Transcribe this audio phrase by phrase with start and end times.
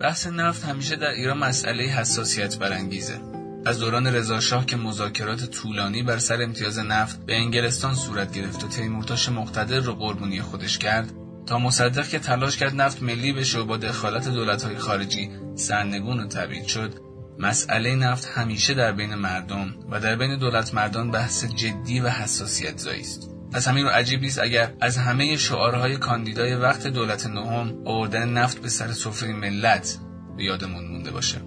[0.00, 3.20] بحث نفت همیشه در ایران مسئله حساسیت برانگیزه.
[3.66, 8.68] از دوران رضاشاه که مذاکرات طولانی بر سر امتیاز نفت به انگلستان صورت گرفت و
[8.68, 11.12] تیمورتاش مقتدر رو قربونی خودش کرد
[11.46, 16.26] تا مصدق که تلاش کرد نفت ملی بشه و با دخالت دولت‌های خارجی سرنگون و
[16.26, 16.94] تبعید شد.
[17.38, 22.78] مسئله نفت همیشه در بین مردم و در بین دولت مردان بحث جدی و حساسیت
[22.78, 23.29] زایی است.
[23.52, 28.62] از همین رو عجیب نیست اگر از همه شعارهای کاندیدای وقت دولت نهم آوردن نفت
[28.62, 29.98] به سر سفره ملت
[30.36, 31.40] به یادمون مونده باشه.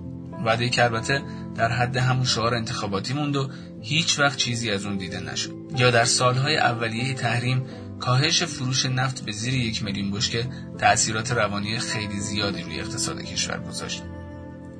[0.46, 1.22] وعده که البته
[1.56, 3.50] در حد همون شعار انتخاباتی موند و
[3.82, 5.52] هیچ وقت چیزی از اون دیده نشد.
[5.78, 7.66] یا در سالهای اولیه تحریم
[8.00, 13.60] کاهش فروش نفت به زیر یک میلیون بشکه تأثیرات روانی خیلی زیادی روی اقتصاد کشور
[13.60, 14.04] گذاشت.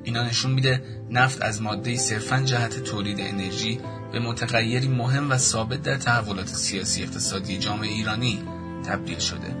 [0.04, 3.80] اینا نشون میده نفت از ماده صرفا جهت تولید انرژی
[4.14, 8.42] به متغیری مهم و ثابت در تحولات سیاسی اقتصادی جامعه ایرانی
[8.86, 9.56] تبدیل شده.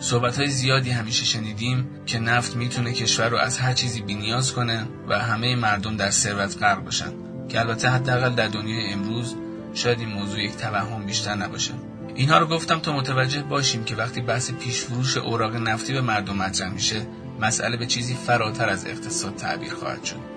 [0.00, 4.86] صحبت های زیادی همیشه شنیدیم که نفت می‌تونه کشور رو از هر چیزی بینیاز کنه
[5.08, 7.12] و همه مردم در ثروت غرق باشن
[7.48, 9.34] که البته حداقل در دنیای امروز
[9.74, 11.72] شاید این موضوع یک توهم بیشتر نباشه.
[12.14, 16.36] اینها رو گفتم تا متوجه باشیم که وقتی بحث پیش فروش اوراق نفتی به مردم
[16.36, 17.06] مطرح میشه
[17.40, 20.35] مسئله به چیزی فراتر از اقتصاد تعبیر خواهد شد.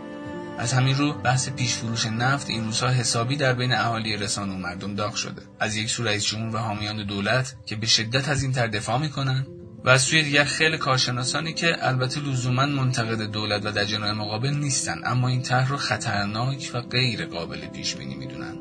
[0.60, 4.58] از همین رو بحث پیش فروش نفت این روزها حسابی در بین اهالی رسانه و
[4.58, 5.42] مردم داغ شده.
[5.60, 8.98] از یک سو رئیس جمهور و حامیان دولت که به شدت از این طرح دفاع
[8.98, 9.46] می‌کنن
[9.86, 14.50] و از سوی دیگر خیلی کارشناسانی که البته لزوما منتقد دولت و در جناح مقابل
[14.50, 18.56] نیستن اما این طرح رو خطرناک و غیر قابل پیش بینی می‌دونن.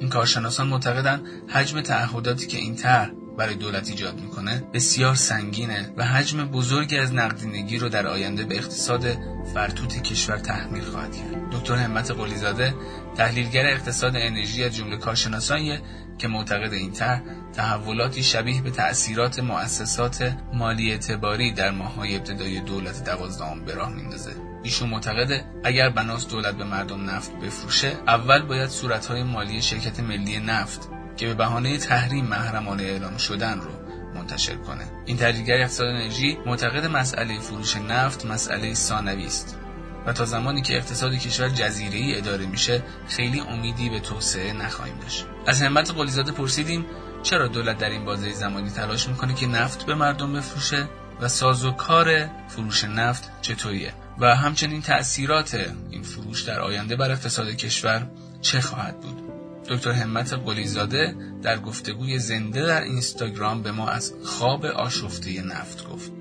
[0.00, 6.04] این کارشناسان معتقدند حجم تعهداتی که این طرح برای دولت ایجاد می‌کنه بسیار سنگینه و
[6.04, 9.06] حجم بزرگی از نقدینگی رو در آینده به اقتصاد
[9.54, 11.50] فرتوت کشور تحمیل خواهد کرد.
[11.50, 12.74] دکتر همت قلیزاده
[13.16, 15.80] تحلیلگر اقتصاد انرژی از جمله کارشناسانیه
[16.18, 23.04] که معتقد این طرح تحولاتی شبیه به تأثیرات مؤسسات مالی اعتباری در ماههای ابتدای دولت
[23.04, 28.68] دوازدهم به راه میندازه ایشون معتقده اگر بناس دولت به مردم نفت بفروشه اول باید
[28.68, 33.70] صورتهای مالی شرکت ملی نفت که به بهانه تحریم محرمانه اعلام شدن رو
[34.14, 34.84] منتشر کنه.
[35.06, 39.58] این تحلیلگر اقتصاد انرژی معتقد مسئله فروش نفت مسئله ثانوی است.
[40.06, 44.98] و تا زمانی که اقتصاد کشور جزیره ای اداره میشه خیلی امیدی به توسعه نخواهیم
[44.98, 45.26] داشت.
[45.46, 46.86] از همت قلیزاده پرسیدیم
[47.22, 50.88] چرا دولت در این بازه زمانی تلاش می‌کنه که نفت به مردم بفروشه
[51.20, 57.10] و ساز و کار فروش نفت چطوریه؟ و همچنین تأثیرات این فروش در آینده بر
[57.10, 58.06] اقتصاد کشور
[58.40, 59.23] چه خواهد بود؟
[59.68, 66.12] دکتر همت قلیزاده در گفتگوی زنده در اینستاگرام به ما از خواب آشفته نفت گفت.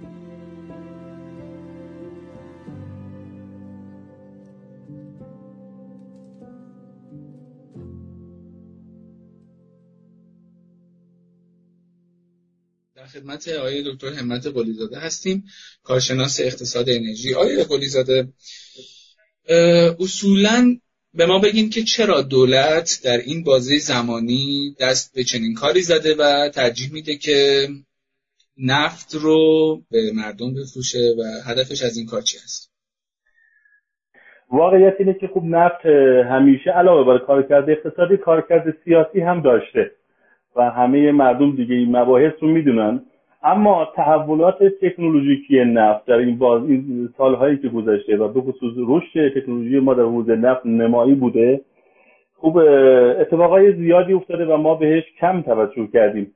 [12.95, 15.43] در خدمت آقای دکتر همت قلیزاده هستیم
[15.83, 17.33] کارشناس اقتصاد انرژی.
[17.33, 18.33] آقای قلیزاده
[19.99, 20.77] اصولا
[21.17, 26.15] به ما بگین که چرا دولت در این بازه زمانی دست به چنین کاری زده
[26.19, 27.67] و ترجیح میده که
[28.57, 29.37] نفت رو
[29.91, 32.73] به مردم بفروشه و هدفش از این کار چی هست
[34.51, 35.85] واقعیت اینه که خوب نفت
[36.31, 39.91] همیشه علاوه بر کارکرد اقتصادی کارکرد سیاسی هم داشته
[40.55, 43.05] و همه مردم دیگه این مباحث رو می‌دونن.
[43.43, 49.39] اما تحولات تکنولوژیکی نفت در این باز این سالهایی که گذشته و به خصوص رشد
[49.39, 51.61] تکنولوژی ما در حوزه نفت نمایی بوده
[52.35, 52.57] خوب
[53.19, 56.31] اتفاقای زیادی افتاده و ما بهش کم توجه کردیم.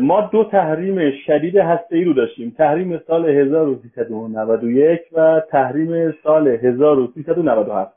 [0.00, 1.58] ما دو تحریم شدید
[1.90, 2.54] ای رو داشتیم.
[2.58, 7.92] تحریم سال 1391 و تحریم سال 1397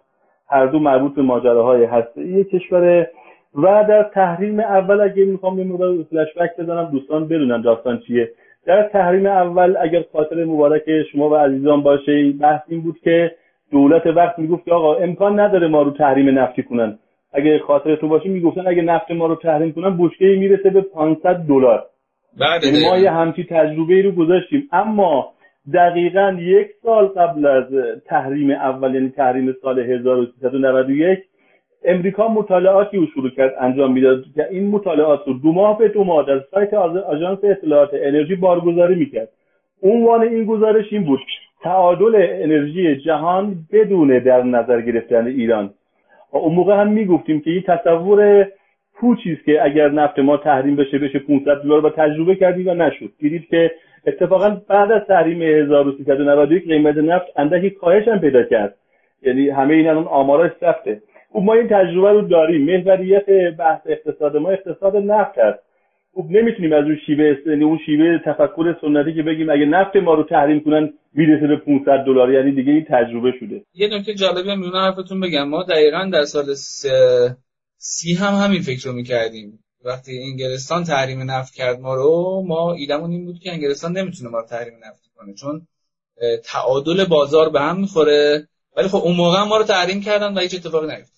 [0.47, 3.07] هر دو مربوط به ماجراهای ای کشور
[3.55, 6.27] و در تحریم اول اگه می‌خوام یه مقدار فلش
[6.59, 8.31] بزنم دوستان بدونن داستان چیه.
[8.65, 13.31] در تحریم اول اگر خاطر مبارک شما و عزیزان باشه بحث این بود که
[13.71, 16.99] دولت وقت می‌گفت که آقا امکان نداره ما رو تحریم نفتی کنن.
[17.33, 21.83] اگه خاطرتون باشه می‌گفتن اگه نفت ما رو تحریم کنن بشکه می‌رسه به 500 دلار.
[22.39, 24.69] بعد یعنی ما یه همچی تجربه ای رو گذاشتیم.
[24.71, 25.33] اما
[25.73, 27.65] دقیقا یک سال قبل از
[28.05, 31.19] تحریم اول یعنی تحریم سال 1391
[31.85, 36.03] امریکا مطالعاتی رو شروع کرد انجام می‌داد که این مطالعات رو دو ماه به دو
[36.03, 39.29] ماه در سایت آژانس اطلاعات انرژی بارگذاری می‌کرد.
[39.83, 41.19] عنوان این گزارش این بود
[41.63, 45.73] تعادل انرژی جهان بدون در نظر گرفتن ایران.
[46.31, 48.47] اون موقع هم می‌گفتیم که این تصور
[48.95, 52.73] پوچی است که اگر نفت ما تحریم بشه بشه 500 دلار و تجربه کردیم و
[52.73, 53.09] نشد.
[53.19, 53.71] دیدید که
[54.07, 58.75] اتفاقا بعد از تحریم 1391 قیمت نفت اندکی کاهش هم پیدا کرد.
[59.21, 62.61] یعنی همه این الان آمارش خب ما این تجربه رو داریم.
[62.65, 63.25] محوریت
[63.59, 65.59] بحث اقتصاد ما اقتصاد نفت هست
[66.15, 70.13] خب نمی‌تونیم از اون شیوه یعنی اون شیوه تفکر سنتی که بگیم اگه نفت ما
[70.13, 72.33] رو تحریم کنن می‌رسه به 500 دلار.
[72.33, 73.61] یعنی دیگه این تجربه شده.
[73.73, 75.49] یه نکته جالبی میونه حرفتون بگم.
[75.49, 76.45] ما دقیقا در سال
[77.77, 79.59] سی هم همین فکر رو می‌کردیم.
[79.85, 84.39] وقتی انگلستان تحریم نفت کرد ما رو ما ایدمون این بود که انگلستان نمی‌تونه ما
[84.39, 85.33] رو تحریم نفت کنه.
[85.33, 85.61] چون
[86.45, 88.47] تعادل بازار به هم می‌خوره.
[88.77, 91.12] ولی خب اون موقع ما رو تحریم کردن و هیچ اتفاقی نیفتاد.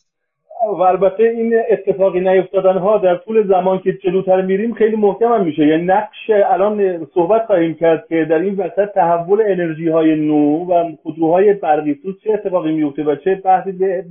[0.64, 5.44] و البته این اتفاقی نیفتادن ها در طول زمان که جلوتر میریم خیلی محکم هم
[5.44, 5.68] میشه.
[5.68, 10.92] یعنی نقش الان صحبت خواهیم کرد که در این وسط تحول انرژی های نو و
[11.04, 14.04] خودروهای برقی سوز چه اتفاقی میفته و چه بحثی به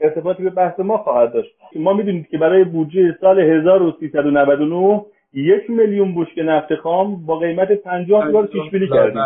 [0.00, 1.54] ارتباطی به بحث ما خواهد داشت.
[1.76, 5.04] ما می‌دونید که برای بودجه سال 1399
[5.34, 9.22] یک میلیون بشکه نفت خام با قیمت 50 دلار پیش بینی کردیم.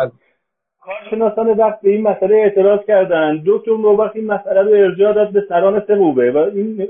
[0.81, 3.43] کارشناسان وقت به این مسئله اعتراض کردند.
[3.45, 6.87] دکتر نوبخت این مسئله رو ارجاع داد به سران سقوبه و این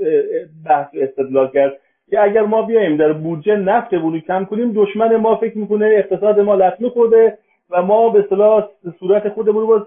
[0.66, 1.72] بحث استدلال کرد
[2.10, 6.40] که اگر ما بیایم در بودجه نفت رو کم کنیم دشمن ما فکر می‌کنه اقتصاد
[6.40, 7.38] ما لطمه خورده
[7.70, 8.68] و ما به اصطلاح
[9.00, 9.86] صورت خودمون رو با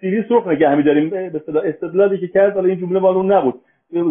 [0.00, 1.10] سیری سرخ نگه میداریم.
[1.10, 3.54] به اصطلاح استدلالی که کرد حالا این جمله مال نبود.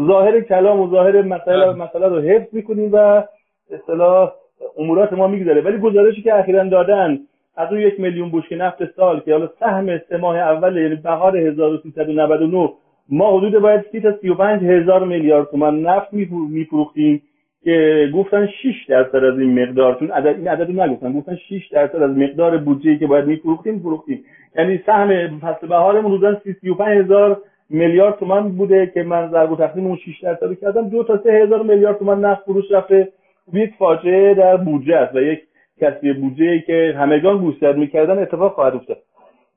[0.08, 1.74] ظاهر کلام و ظاهر مسئله بله.
[1.74, 3.24] مسئله رو حفظ می‌کنیم و
[3.72, 4.34] اصطلاح
[4.78, 5.62] امورات ما میگذره.
[5.62, 7.19] ولی گزارشی که اخیرا دادن
[7.57, 11.38] از اون یک میلیون بشکه نفت سال که حالا سهم سه ماه اول یعنی بهار
[11.38, 12.69] 1399
[13.09, 16.13] ما حدود باید 30 تا 35 هزار میلیارد تومان نفت
[16.50, 17.21] میفروختیم
[17.63, 21.95] که گفتن 6 درصد از این مقدار چون عدد این عدد نگفتن گفتن 6 درصد
[21.95, 24.24] از مقدار بودجه که باید میفروختیم فروختیم.
[24.56, 29.86] یعنی سهم فصل بهارمون حدود 35 هزار میلیارد تومان بوده که من ضرب و تقسیم
[29.86, 30.89] اون 6 درصد کردم.
[30.89, 33.07] دو تا سه هزار میلیارد تومان نفت فروش رفته.
[33.53, 35.39] یک فاجعه در بودجه است و یک
[35.81, 38.98] کسری بودجه ای که همگان گوشزد می‌کردن اتفاق خواهد افتاد.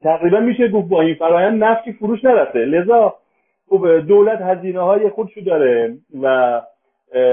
[0.02, 2.58] تقریبا میشه گفت با این فرایند نفتی فروش نرفته.
[2.58, 3.14] لذا
[3.68, 6.60] خب دولت هزینه های خودشو داره و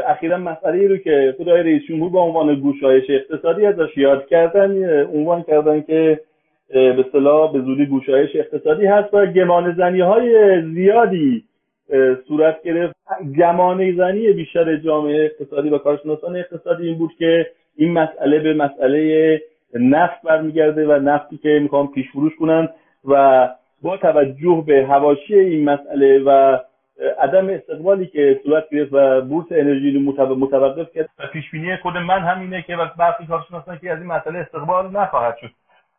[0.08, 5.44] اخیرا مسئله رو که خدای رئیس جمهور با عنوان گوشایش اقتصادی ازش یاد کردن عنوان
[5.44, 6.20] کردن که
[6.74, 11.44] به اصطلاح به زودی گوشایش اقتصادی هست و گمان زنی های زیادی
[12.28, 12.96] صورت گرفت.
[13.38, 19.42] گمانه زنی بیشتر جامعه اقتصادی و کارشناسان اقتصادی این بود که این مسئله به مسئله
[19.74, 22.70] نفت برمیگرده و نفتی که می‌خوام پیش فروش کنن
[23.06, 23.50] و
[23.82, 26.58] با توجه به هواشی این مسئله و
[27.20, 30.00] عدم استقبالی که صورت گرفت و بورس انرژی رو
[30.36, 34.40] متوقف کرد و پیش بینی خود من همینه که برخی کارشناسان که از این مسئله
[34.40, 35.52] استقبال نخواهد شد.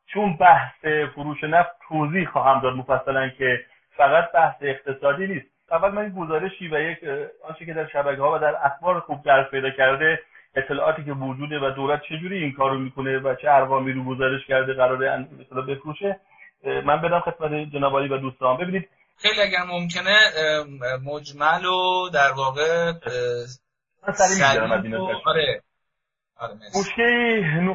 [0.07, 0.85] چون بحث
[1.15, 3.61] فروش نفت توضیح خواهم داد مفصلا که
[3.97, 5.47] فقط بحث اقتصادی نیست.
[5.71, 6.99] اول من این گزارشی و یک
[7.49, 10.19] آنچه که در شبکه ها و در اخبار خوب درس پیدا کرده
[10.57, 14.75] اطلاعاتی که وجوده و دولت چجوری این کارو می‌کنه و چه ارقامی رو گزارش کرده
[14.75, 16.21] قراره مثلا بفروشه
[16.65, 18.57] من بدم خدمت جناب و دوستان.
[18.57, 18.89] ببینید
[19.19, 20.19] خیلی اگر ممکنه
[21.05, 22.93] مجمل و در واقع
[25.27, 25.63] آره.
[26.37, 27.03] آره مشکل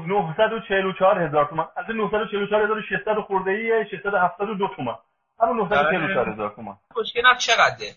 [0.08, 1.68] 944 هزار تومان.
[1.76, 4.98] از 944 هزار 600 خورده ای 672 تومان.
[5.42, 6.78] همون 944 هزار تومان.
[6.98, 7.96] مشکل چقدره؟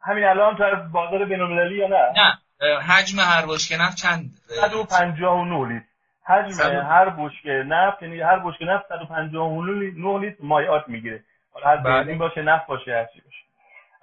[0.00, 2.38] همین الان تو بازار بین‌المللی یا نه؟ نه.
[2.60, 5.84] حجم هر بشکه نفت چند؟ 159 لیتر.
[6.24, 11.24] حجم هر بشکه نفت یعنی هر بشکه نفت 159 لیتر مایعات می‌گیره.
[11.64, 11.94] هر بله.
[11.94, 13.38] بنزین باشه نفت باشه هر چی باشه.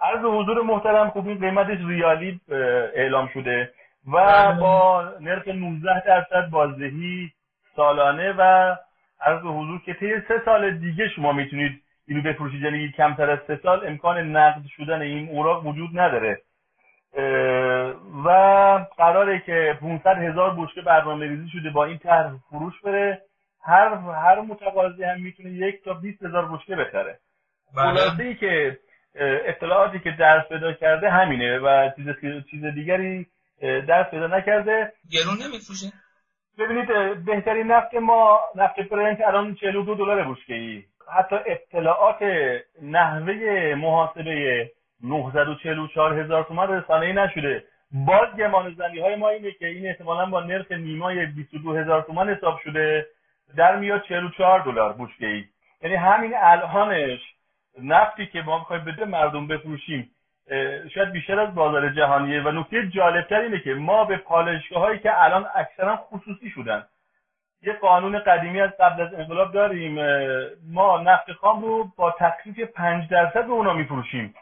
[0.01, 2.41] عرض حضور محترم خوب این قیمتش ریالی
[2.95, 3.73] اعلام شده
[4.07, 4.59] و بله.
[4.59, 7.31] با نرخ 19 درصد بازدهی
[7.75, 8.75] سالانه و
[9.21, 13.59] عرض حضور که طی سه سال دیگه شما می‌تونید اینو بفروشید یعنی کمتر از سه
[13.63, 16.41] سال امکان نقد شدن این اوراق وجود نداره.
[18.25, 18.29] و
[18.97, 23.21] قراره که 500 هزار بشکه برنامه ریزی شده با این طرح فروش بره.
[23.63, 27.19] هر هر متقاضی هم می‌تونه یک تا 20 هزار بشکه بخره.
[27.75, 27.85] بله.
[27.85, 28.79] خلاصه ای که
[29.45, 32.07] اطلاعاتی که درس پیدا کرده همینه و چیز
[32.51, 33.27] چیز دیگری
[33.61, 34.93] درس پیدا نکرده.
[35.11, 35.87] گرون نمیفروشه؟
[36.59, 36.87] ببینید
[37.25, 40.83] بهترین نفت ما نفت برنت الان 42 دلار بشکه ای
[41.17, 42.19] حتی اطلاعات
[42.81, 44.71] نحوه محاسبه
[45.03, 47.63] 944 هزار تومان رسانه ای نشده.
[47.91, 52.29] باز گمان زنی های ما اینه که این احتمالا با نرخ نیمای 22 هزار تومان
[52.29, 53.05] حساب شده
[53.55, 55.45] در میاد 44 دلار بشکه ای
[55.81, 57.19] یعنی همین الانش
[57.83, 60.11] نفتی که ما می‌خوایم بده مردم بفروشیم
[60.93, 62.41] شاید بیشتر از بازار جهانیه.
[62.41, 66.85] و نکته جالبتر اینه که ما به پالشگاه هایی که الان اکثرا خصوصی شدن
[67.61, 69.99] یه قانون قدیمی از قبل از انقلاب داریم
[70.73, 74.33] ما نفت خام رو با تخفیف 5 درصد به اونا میفروشیم.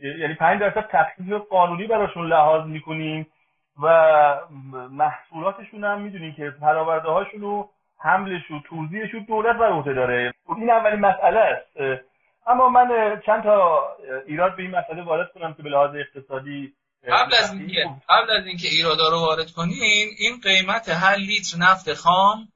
[0.00, 3.26] یعنی 5 درصد تخفیف قانونی براشون لحاظ می‌کنیم
[3.82, 3.88] و
[4.90, 10.34] محصولاتشون هم می‌دونیم که پراورده هاشون رو حملش و توضیحش رو دولت بر عهده داره.
[10.56, 12.00] این اولین مسئله است.
[12.46, 12.88] اما من
[13.26, 13.82] چند تا
[14.26, 16.72] ایراد به این مسئله وارد کنم که به لحاظ اقتصادی
[17.08, 21.94] قبل از اینکه قبل از اینکه ایرادا رو وارد کنین این قیمت هر لیتر نفت
[21.94, 22.48] خام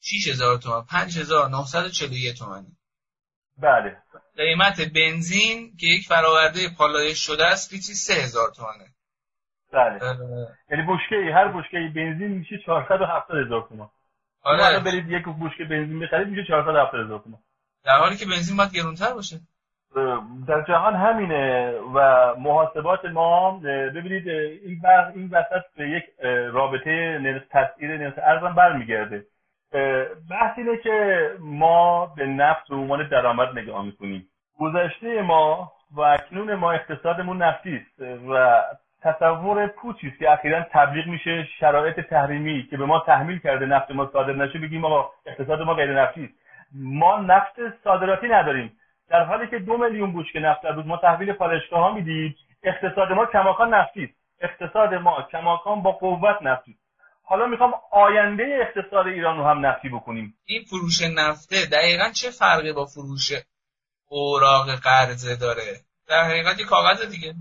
[0.00, 2.76] 6000 تومان 5941 تومانی
[3.58, 4.01] بله.
[4.36, 8.84] قیمت بنزین که یک فراورده پالایش شده است لیتری 3000 تومانه
[9.72, 9.98] بله.
[10.70, 13.88] یعنی بشکه هر بشکه بنزین میشه 470 هزار تومان.
[14.42, 14.80] آره.
[14.84, 17.40] برید یک بشکه بنزین بخرید میشه 470 هزار تومان.
[17.84, 19.36] در حالی که بنزین باید گرونتر باشه.
[20.48, 21.98] در جهان همینه و
[22.38, 23.58] محاسبات ما
[23.94, 26.04] ببینید این بر این وسط به یک
[26.52, 29.26] رابطه نرخ تسعیر نرخ ارزم برمیگرده.
[30.30, 34.28] بحث اینه که ما به نفت به عنوان درآمد نگاه می‌کنیم.
[34.58, 38.62] گذشته ما و اکنون ما اقتصادمون نفتی است و
[39.02, 43.90] تصور پوچی است که اخیرا تبلیغ میشه شرایط تحریمی که به ما تحمیل کرده نفت
[43.90, 46.34] ما صادر نشه بگیم آقا اقتصاد ما غیر نفتی است
[46.74, 48.72] ما نفت صادراتی نداریم.
[49.08, 53.12] در حالی که دو میلیون بشکه نفت در روز ما تحویل پالایشگاه ها می‌دید اقتصاد
[53.12, 56.76] ما کماکان نفتی است اقتصاد ما کماکان با قوت نفتی
[57.32, 60.34] حالا می‌خوام آینده اقتصاد ایران رو هم نفتی بکنیم.
[60.44, 63.32] این فروش نفته دقیقا چه فرقی با فروش
[64.08, 67.34] اوراق قرضه داره؟ در حقیقت یه کاغذ دیگه.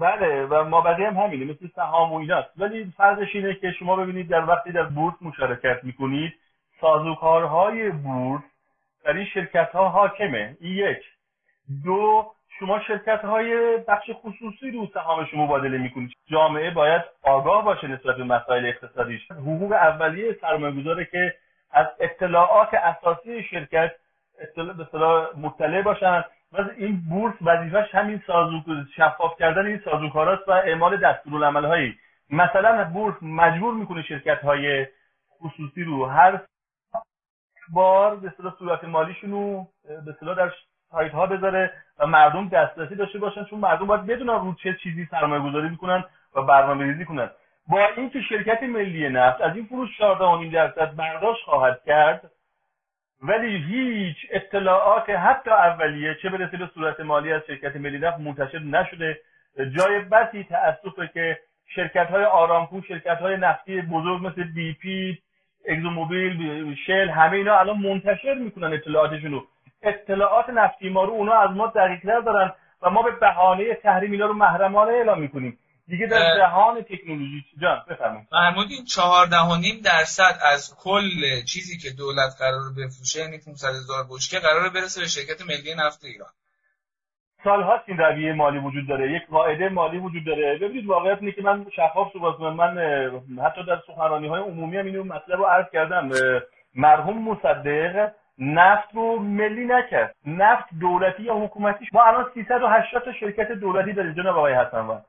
[0.00, 3.96] بله و ما بقیه هم همینه مثل سهام و ایناست ولی فرضش اینه که شما
[3.96, 6.32] ببینید در وقتی در بورس مشارکت می‌کنید
[6.80, 8.42] سازوکارهای بورس
[9.04, 10.56] در این شرکت ها حاکمه.
[10.60, 11.02] این یک.
[11.84, 16.12] دو شما شرکت های بخش خصوصی رو سهام شما مبادله می‌کنید.
[16.26, 19.30] جامعه باید آگاه باشه نسبت به مسائل اقتصادیش.
[19.30, 21.34] حقوق اولیه سرمایه‌گذاره که
[21.70, 23.90] از اطلاعات اساسی شرکت
[24.38, 28.62] اطلاع مطلع باشن و این بورس وظیفش همین سازو
[28.96, 31.98] شفاف کردن این سازوکاراست و اعمال دستورالعملهایی.
[32.30, 34.86] مثلا بورس مجبور می‌کنه شرکت های
[35.40, 36.40] خصوصی رو هر
[37.72, 39.66] بار به اصطلاح صورت مالیشون رو
[40.04, 40.50] به اصطلاح در
[40.90, 45.08] سایت ها بذاره و مردم دسترسی داشته باشن چون مردم باید بدونن رو چه چیزی
[45.10, 46.04] سرمایه گذاری می‌کنن
[46.36, 47.30] و برنامه ریزی کنن.
[47.68, 52.30] با اینکه شرکت ملی نفت از این فروش 14.5 درصد برداشت خواهد کرد
[53.22, 58.58] ولی هیچ اطلاعات حتی اولیه چه برسه به صورت مالی از شرکت ملی نفت منتشر
[58.58, 59.20] نشده.
[59.76, 61.38] جای بسی تاسفه که
[61.74, 65.18] شرکت های آرامکو شرکت های نفتی بزرگ مثل بی پی
[65.68, 69.46] اگزوموبیل شل همه اینا الان منتشر می‌کنن اطلاعاتشون رو.
[69.82, 74.26] اطلاعات نفتی ما رو اونا از ما دقیقتر دارن و ما به بهانه تحریم اینا
[74.26, 75.58] رو محرمانه اعلام می‌کنیم.
[75.88, 78.26] دیگه در جهان تکنولوژی جان بفرمایید.
[78.30, 84.70] فرمودین 14.5 درصد از کل چیزی که دولت قرار بفروشه یعنی 500 هزار بشکه قرار
[84.74, 86.28] برسه به شرکت ملی نفت ایران.
[87.44, 89.12] سالهاست این رویه مالی وجود داره.
[89.12, 90.58] یک قاعده مالی وجود داره.
[90.58, 92.76] ببینید واقعیت اینه که من شفاف صحبت من
[93.44, 96.10] حتی در سخنرانی های عمومی هم اینو مطلب رو عرض کردم.
[96.74, 100.14] مرحوم مصدق نفت رو ملی نکرد.
[100.26, 105.02] نفت دولتی یا حکومتی ما الان 380 تا شرکت دولتی داریم جناب آقای حسن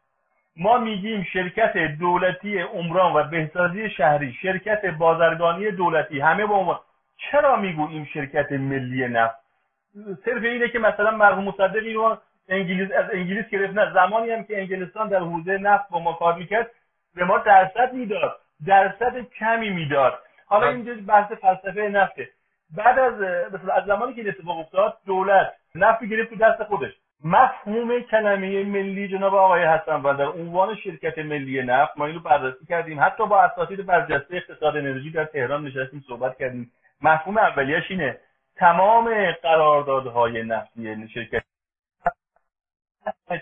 [0.58, 6.80] ما میگیم شرکت دولتی عمران و بهسازی شهری شرکت بازرگانی دولتی همه با عنوان.
[7.18, 9.36] چرا می‌گوییم شرکت ملی نفت؟
[10.26, 12.16] صرف اینه که مثلا مرحوم مصدق اینو
[12.50, 13.74] انگلیس از انگلیس گرفت.
[13.74, 16.72] نه زمانی هم که انگلستان در حوزه نفت با ما کار می‌کرد
[17.16, 18.36] به ما درصد می‌داد.
[18.68, 20.20] درصد کمی می‌داد.
[20.46, 20.76] حالا بله.
[20.76, 22.30] اینجا بحث فلسفه نفته.
[22.78, 23.14] بعد از
[23.54, 26.92] مثلا از زمانی که این اتفاق افتاد دولت نفت گرفت تو دست خودش.
[27.24, 32.66] مفهوم کلمه ملی جناب آقای حسن و در عنوان شرکت ملی نفت ما اینو بررسی
[32.66, 33.00] کردیم.
[33.00, 36.72] حتی با اساتید برجسته اقتصاد انرژی در تهران نشستیم صحبت کردیم.
[37.02, 38.18] مفهوم اولیش اینه
[38.56, 41.44] تمام قراردادهای نفتی شرکت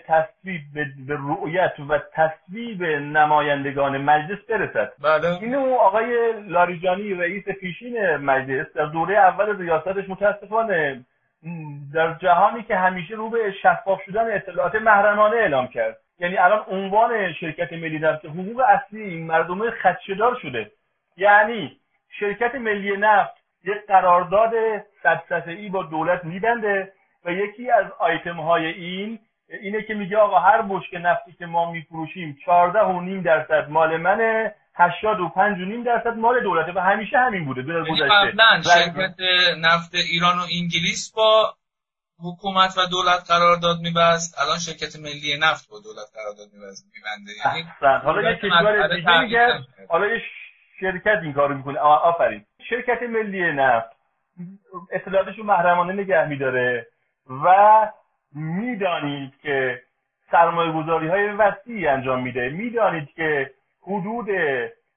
[0.06, 0.60] تصویب
[1.06, 4.92] به رؤیت و تصویب نمایندگان مجلس برسد.
[5.02, 5.42] بله.
[5.42, 11.04] اینو آقای لاریجانی رئیس پیشین مجلس در دوره اول ریاستش متاسفانه
[11.94, 15.96] در جهانی که همیشه رو به شفاف شدن اطلاعات محرمانه اعلام کرد.
[16.18, 20.70] یعنی الان عنوان شرکت ملی نفت حقوق اصلی این مردم خدشدار شده.
[21.16, 21.76] یعنی
[22.20, 24.52] شرکت ملی نفت یک قرارداد
[25.02, 26.92] صد ای با دولت میبنده
[27.24, 29.18] و یکی از آیتم های این
[29.62, 33.96] اینه که میگه آقا هر بشک نفتی که ما میفروشیم 14 و نیم درصد مال
[33.96, 39.14] منه 85 و نیم درصد مال دولته و همیشه همین بوده در یعنی گذشته شرکت
[39.58, 41.54] نفت ایران و انگلیس با
[42.24, 46.48] حکومت و دولت قرارداد میبست الان شرکت ملی نفت با دولت قرارداد
[46.94, 47.30] میبنده.
[47.44, 47.68] یعنی
[48.04, 49.46] حالا یه کشور دیگه میگه
[49.88, 50.20] حالا یه
[50.80, 51.78] شرکت این کارو می‌کنه.
[51.78, 52.44] آفرین.
[52.70, 53.90] شرکت ملی نفت
[54.92, 56.86] اطلاعاتش رو محرمانه نگه میداره
[57.44, 57.46] و
[58.34, 59.82] می‌دانید که
[60.30, 62.48] سرمایه گذاری های وسیعی انجام میده.
[62.48, 63.50] می‌دانید که
[63.82, 64.26] حدود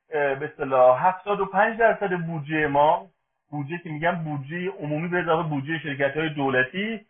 [0.10, 3.08] به اصطلاح 75 درصد بودجه ما
[3.52, 7.02] بودجه که میگم بودجه عمومی به اضافه بودجه شرکت های دولتی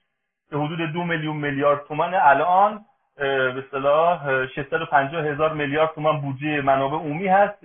[0.51, 6.95] به حدود دو میلیون میلیارد تومن الان به اصطلاح 650 هزار میلیارد تومان بودجه منابع
[6.95, 7.63] عمومی هست.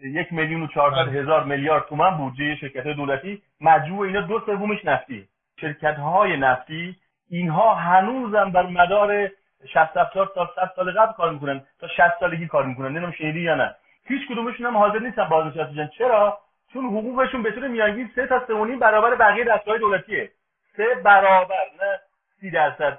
[0.00, 3.42] یک میلیون و چهارصد هزار میلیارد تومان بودجه شرکت دولتی.
[3.60, 5.28] مجموع اینا دو سومش نفتی.
[5.60, 6.96] شرکت های نفتی
[7.30, 9.28] اینها هنوزم بر مدار
[9.72, 11.66] 60 70 سال 100 سال قبل کار می‌کنن.
[11.80, 12.88] تا 60 سالگی کار می‌کنن.
[12.88, 13.74] نمی‌دونم شنیدی یا نه.
[14.06, 15.90] هیچ کدومشون هم حاضر نیستن بازنشسته بشن.
[15.98, 16.38] چرا؟
[16.72, 20.30] چون حقوقشون به طور میانگین 3 تا 3 برابر بقیه دستگاه دولتیه.
[20.76, 22.00] سه برابر نه
[22.40, 22.98] سی درصد.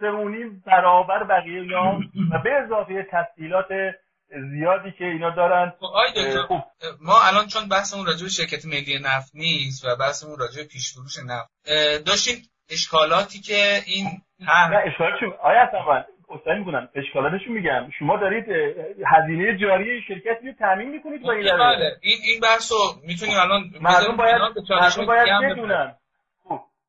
[0.00, 0.10] سه
[0.66, 1.98] برابر بقیه اینا
[2.32, 3.68] و به اضافه تسهیلات
[4.50, 5.86] زیادی که اینا دارن خب،
[6.48, 6.62] خب.
[7.00, 10.94] ما الان چون بحثمون راجع به شرکت ملی نفت نیست و بحثمون راجع به پیش
[10.94, 11.50] فروش نفت
[12.06, 12.36] داشتیم
[12.70, 13.54] اشکالاتی که
[13.86, 14.06] این
[14.70, 17.90] نه اشکالاتشون آیا اصلا اصلا می‌کنم اشکالاتشون میگم.
[17.98, 18.44] شما دارید
[19.06, 22.74] هزینه جاری شرکت رو تامین می‌کنید با این بله این این بحثو
[23.06, 25.94] می‌تونیم الان مردم باید مردم باید بدونن.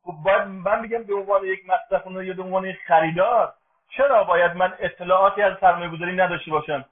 [0.04, 3.54] خب باید من میگم به عنوان یک مصرف یا به عنوان یک خریدار
[3.98, 6.86] چرا باید من اطلاعاتی از سرمایه گذاری نداشته باشم؟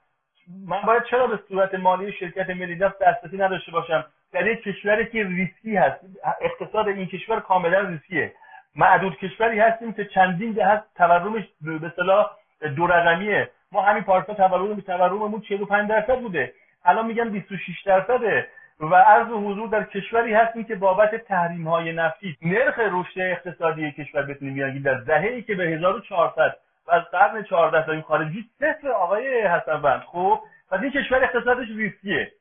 [0.66, 5.06] من باید چرا به صورت مالی شرکت ملی نفت دسترسی نداشته باشم؟ در یک کشوری
[5.10, 6.00] که ریسکی هست.
[6.40, 8.32] اقتصاد این کشور کاملا ریسکیه.
[8.76, 12.30] معدود کشوری هستیم که چندین دهه تورمش به اصطلاح
[12.76, 13.50] دو رقمیه.
[13.72, 16.52] ما همین پارسا تورم تورممون 45 درصد بوده.
[16.84, 18.48] الان میگن 26 درصده
[18.80, 22.36] و عرض حضور در کشوری هستیم که بابت تحریم های نفتی.
[22.42, 26.56] نرخ رشد اقتصادی کشور بتونیم بیانگیم در دهه که به 1400
[26.86, 30.00] و از قرن 14 داریم خارجی صفر آقای حسن بند.
[30.00, 30.40] خب
[30.70, 32.32] و این کشور اقتصادش ریسکیه.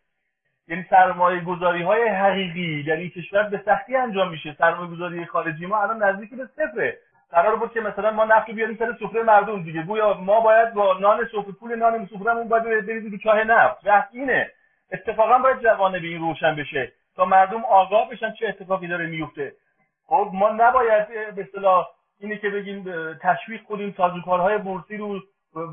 [0.67, 4.55] یعنی سرمایه گذاری های حقیقی در این کشور به سختی انجام میشه.
[4.57, 6.97] سرمایه گذاری خارجی ما الان نزدیک به صفره.
[7.31, 9.83] قرار بود که مثلا ما نفت بیاریم سر سفره مردم دیگه.
[9.83, 13.85] گویا ما باید با نان سفره پول نان سفرهمون باید بریزیم تو چاه نفت.
[13.85, 14.51] وقت اینه.
[14.91, 16.91] اتفاقا باید جوانه به این روشن بشه.
[17.15, 19.53] تا مردم آگاه بشن چه اتفاقی داره میفته.
[20.05, 21.87] خب ما نباید به اصطلاح
[22.19, 22.83] اینه که بگیم
[23.21, 25.19] تشویق کنیم سازوکارهای بورسی رو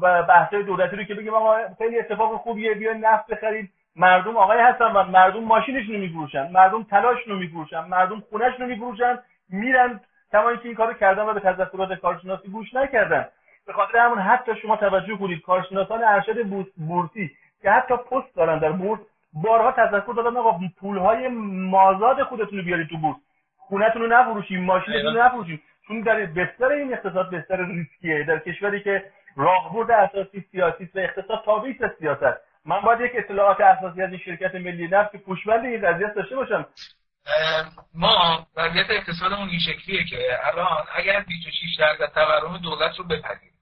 [0.02, 4.59] و بحث‌های دولتی رو که بگیم ما خیلی اتفاق خوبیه بیا نفت بخرید مردم آقای
[4.61, 9.18] هستن و مردم ماشینشون رو میفروشن مردم تلاششون رو میفروشن مردم خونهشون رو میفروشن
[9.50, 10.00] میرن
[10.33, 13.28] کما اینکه این کارو کردن و به تذکرات کارشناسی گوش نکردن.
[13.66, 16.42] به خاطر همون حتی شما توجه کنید کارشناسان ارشد
[16.76, 17.31] بورسی
[17.62, 19.00] که حتی پست دارن در بورس
[19.33, 23.16] بارها تذکر دادن آقا پولهای مازاد خودتون رو بیارید تو بورس.
[23.57, 28.24] خونتون رو نفروشید ماشینتون رو نفروشید چون در بستر این اقتصاد بستر ریسکیه.
[28.24, 29.05] در کشوری که
[29.37, 32.51] راهبرد اساسی سیاسی و اقتصاد تابعی سیاست.
[32.64, 36.37] من باید یک اطلاعات اساسی از این شرکت ملی نفت که پوشبند این قضیه داشته
[36.37, 36.66] باشم.
[37.94, 43.53] ما وضعیت اقتصادمون این شکلیه که الان اگر 26 درصد تورم دولت رو بپذیریم.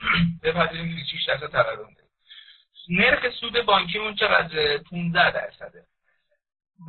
[0.42, 1.94] بپذیریم 26 درصد تورم
[2.88, 5.84] نرخ سود بانکیمون چقدر 15 درصده.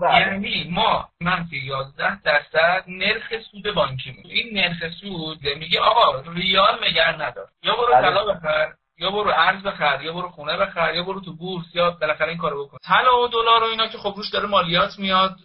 [0.01, 0.19] بله.
[0.19, 7.15] یعنی ما منفی 11 درصد نرخ سود بانکی این نرخ سود میگه آقا ریال مگر
[7.25, 7.49] ندار.
[7.63, 8.01] یا برو بله.
[8.01, 8.73] طلا بخر.
[8.97, 12.38] یا برو ارز بخر یا برو خونه بخر یا برو تو بورس یا بالاخره این
[12.38, 12.77] کارو بکن.
[12.84, 15.36] طلا و دلار و اینا که خب روش داره مالیات میاد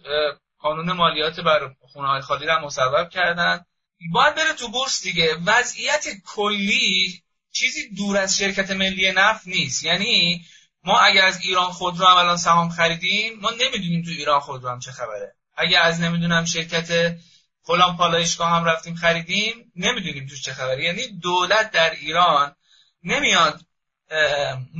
[0.59, 3.65] قانون مالیات بر خونه های خالی رو مصوب کردن.
[4.13, 5.35] باید بره تو بورس دیگه.
[5.45, 7.21] وضعیت کلی
[7.53, 9.83] چیزی دور از شرکت ملی نفت نیست.
[9.83, 10.41] یعنی
[10.83, 14.79] ما اگر از ایران خودرو هم الان سهام خریدیم ما نمی‌دونیم تو ایران خودرو هم
[14.79, 15.33] چه خبره.
[15.57, 17.15] اگر از نمی‌دونم شرکت
[17.63, 20.83] فلان پالایشگاه هم رفتیم خریدیم نمی‌دونیم توش چه خبره.
[20.83, 22.55] یعنی دولت در ایران
[23.03, 23.53] نمیاد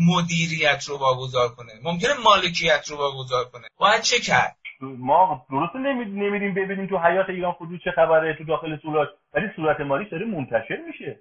[0.08, 1.72] مدیریت رو واگذار کنه.
[1.84, 3.68] ممکنه مالکیت رو واگذار کنه.
[3.78, 8.78] باید چه کرد؟ ما درست نمیدیم ببینیم تو حیات ایران خودرو چه خبره تو داخل
[8.82, 11.20] سولاش ولی صورت مالی داره منتشر میشه.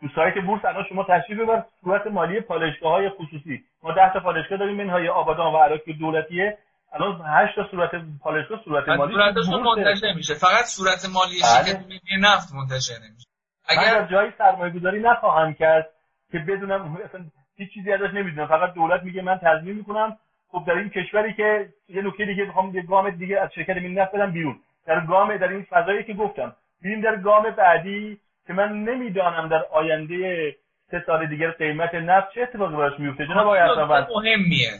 [0.00, 3.64] تو سایت بورس الان شما تشریف ببر صورت مالی پالایشگاه های خصوصی.
[3.82, 6.58] ما 10 تا پالایشگاه داریم منهای آبادان و عراق دولتیه.
[6.92, 7.90] الان 8 تا صورت
[8.22, 10.34] پالایشگاه صورت مالی منتشر نمیشه.
[10.34, 11.64] فقط صورت مالی بله.
[11.64, 11.84] شرکت
[12.20, 13.26] نفت منتشر نمیشه.
[13.68, 15.90] اگر من جایی سرمایه گذاری نخواهم کرد
[16.32, 17.24] که بدونم اصلا
[17.56, 18.46] هیچ چیزی ازش نمی‌دونم.
[18.46, 20.18] فقط دولت میگه من تضمین می‌کنم.
[20.48, 23.94] خب در این کشوری که یه نکته دیگه می‌خوام یه گام دیگه از شرکت ملی
[23.94, 24.60] نفت بدم بیرون.
[24.86, 26.56] در گام در این فضایی که گفتم.
[26.84, 30.56] ببین در گام بعدی که من نمی‌دانم در آینده
[30.90, 34.70] سه سال دیگر قیمت نفت چه اتفاقی براش میفته جناب آقای اصلا مهمیه.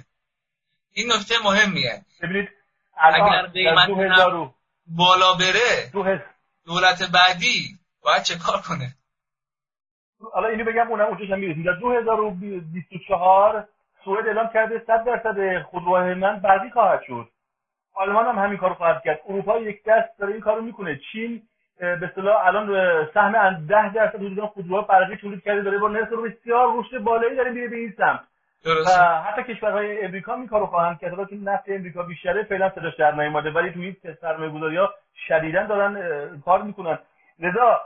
[0.92, 2.02] این نکته مهمیه.
[2.22, 2.48] ببینید
[2.98, 4.54] اگر قیمت نفت
[4.86, 5.90] بالا بره
[6.66, 7.75] دولت بعدی
[8.06, 8.88] باید چه کار کنه؟
[10.32, 11.62] حالا اینو بگم اونم اونجاش هم می‌رسیم.
[11.62, 13.68] در 2024
[14.04, 17.28] سوئد اعلام کرده 100 درصد خودروهای من بعدی خواهد شد.
[17.94, 19.20] آلمان هم همین کارو خواهد کرد.
[19.28, 21.00] اروپا یک دست داره این کارو می‌کنه.
[21.12, 21.42] چین
[21.78, 22.66] به اصطلاح الان
[23.14, 25.62] سهم 10 درصد حدودا خودروها برقی تولید کرده.
[25.62, 28.20] داره با نرخ بسیار رشد بالایی داره میره به این سمت.
[28.86, 31.30] و حتی کشورهای امریکا این کارو خواهند کرد.
[31.30, 33.50] چون نفت امریکا بیشتره فعلا صداش در نیومده.
[33.50, 34.94] ولی توی این سرمایه گذاری ها
[35.28, 36.98] شدیدا دارن کار می‌کنن.
[37.38, 37.80] لذا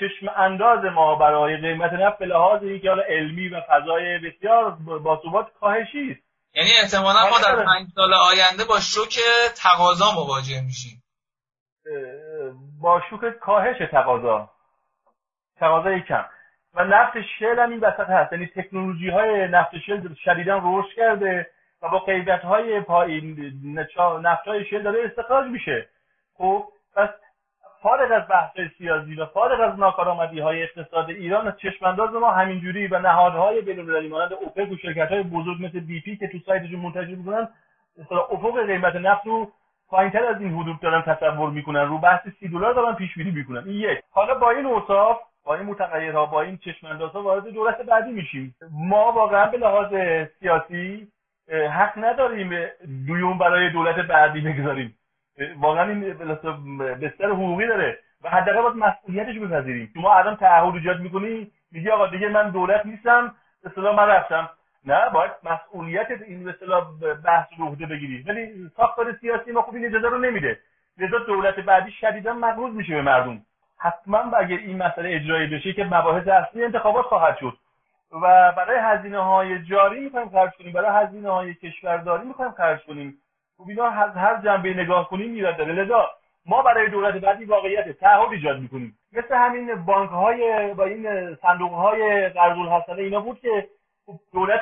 [0.00, 4.70] چشم انداز ما برای قیمت نفت به لحاظ اینکه حالا علمی و فضای بسیار
[5.04, 6.30] باثبات کاهشی است.
[6.54, 9.18] یعنی احتمالا ما در پنج سال آینده با شوک
[9.62, 11.02] تقاضا مواجه میشیم.
[12.80, 14.50] با شوک کاهش تقاضا.
[15.56, 16.24] تقاضا کم.
[16.74, 18.32] و نفت شل هم این وسط هست.
[18.32, 21.50] یعنی تکنولوژی های نفت شل شدیدا رشد کرده
[21.82, 23.54] و با قیمت های پایین
[24.22, 25.88] نفت های شل داره استخراج میشه.
[26.34, 26.64] خب
[26.96, 27.08] پس
[27.82, 32.98] فارغ از بحث سیاسی و فارغ از ناکارآمدی های اقتصاد ایران چشمانداز ما همینجوری و
[32.98, 37.14] نهادهای بین‌المللی مانند اوپک و شرکت های بزرگ مثل بی پی که تو سایتشون منتشر
[37.14, 37.48] می‌کنن
[38.10, 39.52] افق قیمت نفت رو
[39.88, 43.62] پایینتر از این حدود دارن تصور می‌کنن رو بحث سی دلار دارن پیش بینی می‌کنن.
[43.66, 43.98] این یک.
[44.10, 48.54] حالا با این اوصاف با این متغیرها با این چشماندازها وارد دولت بعدی میشیم.
[48.72, 49.94] ما واقعا به لحاظ
[50.40, 51.08] سیاسی
[51.50, 52.50] حق نداریم
[53.06, 54.96] دویون برای دولت بعدی بگذاریم.
[55.58, 56.00] واقعا این
[57.00, 59.90] بستر حقوقی داره و حداقل باید مسئولیتش بپذیریم.
[59.94, 63.34] شما الان تعهد ایجاد می‌کنی میگی آقا دیگه من دولت نیستم
[63.76, 64.50] به من رفتم.
[64.84, 66.54] نه باید مسئولیت این
[67.00, 68.22] به بحث رو عهده بگیری.
[68.22, 70.58] ولی ساختار سیاسی ما خوب این اجازه رو نمیده.
[70.98, 73.42] لذا دولت بعدی شدیدا مغروض میشه به مردم.
[73.78, 77.56] حتما اگر این مسئله اجرایی بشه که مباحث اصلی انتخابات خواهد شد.
[78.12, 80.72] و برای هزینه های جاری می‌خوایم خرج کنیم.
[80.72, 83.18] برای هزینه های کشورداری می‌خوایم خرج کنیم.
[83.68, 85.72] اینا از هر جنبه نگاه کنیم میرد داره.
[85.72, 86.06] لذا
[86.46, 88.98] ما برای دولت بعدی واقعیت تعهد ایجاد می‌کنیم.
[89.12, 93.68] مثل همین بانک های با این صندوق های قرض الحسنه اینا بود که
[94.32, 94.60] دولت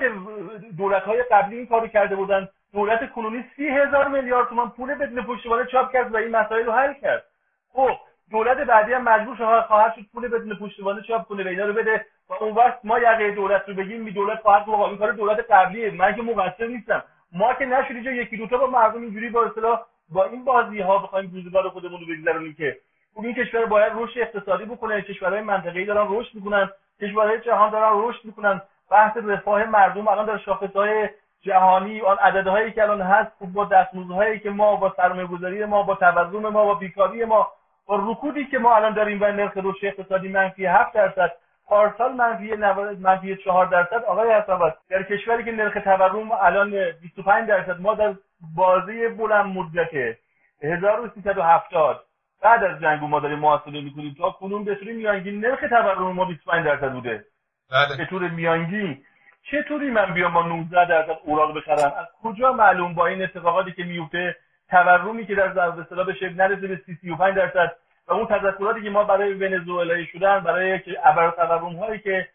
[0.78, 2.48] دولت های قبلی این کارو کرده بودن.
[2.72, 6.72] دولت کنونی سی هزار میلیارد تومان پول بدون پشتوانه چاپ کرد و این مسائل رو
[6.72, 7.24] حل کرد.
[7.72, 7.90] خب
[8.30, 12.06] دولت بعدی هم مجبور خواهد شد پول بدون پشتوانه چاپ کنه و اینا رو بده.
[12.30, 15.90] و اون وقت ما یقه دولت رو بگیم می دولت خواهد این کار دولت قبلیه.
[15.90, 17.02] من که مقصر نیستم.
[17.32, 20.98] ما که نشد جا یکی دوتا با مردم اینجوری با اصطلاح با این بازی ها
[20.98, 22.76] بخوایم روزگار خودمون رو بگذرونیم که
[23.14, 28.08] خب این کشور باید رشد اقتصادی بکنه کشورهای منطقه‌ای دارن رشد می‌کنن کشورهای جهان دارن
[28.08, 28.62] رشد می‌کنن.
[28.90, 31.08] بحث رفاه مردم الان در شاخصهای
[31.40, 35.94] جهانی آن عددهایی که الان هست خب با دستمزدهایی که ما با سرمایه‌گذاری ما با
[35.94, 37.52] تورم ما با بیکاری ما
[37.86, 41.32] با رکودی که ما الان داریم و نرخ رشد اقتصادی منفی 7 درصد.
[41.68, 42.54] پارسال منفی
[43.00, 48.14] منفی 4 درصد آقای حسابات در کشوری که نرخ تورم الان 25 درصد ما در
[48.56, 50.16] بازی بلند مدت
[50.62, 52.04] 1370
[52.42, 54.14] بعد از جنگ ما داریم محاسبه می‌کنیم.
[54.18, 57.24] تا کنون به طور میانگین نرخ تورم ما 25 درصد بوده.
[57.70, 57.96] بله.
[57.96, 59.02] به طور میانگین.
[59.50, 63.84] چطوری من بیام با 19 درصد اوراق بخرم؟ از کجا معلوم با این اتفاقاتی که
[63.84, 64.36] میفته
[64.70, 67.76] تورمی که در ضرب اصطلاح بشه نرسه به 30 35 درصد؟
[68.08, 72.28] و اون تذکراتی که ما برای ونزوئلا شدن برای ابر تورم هایی که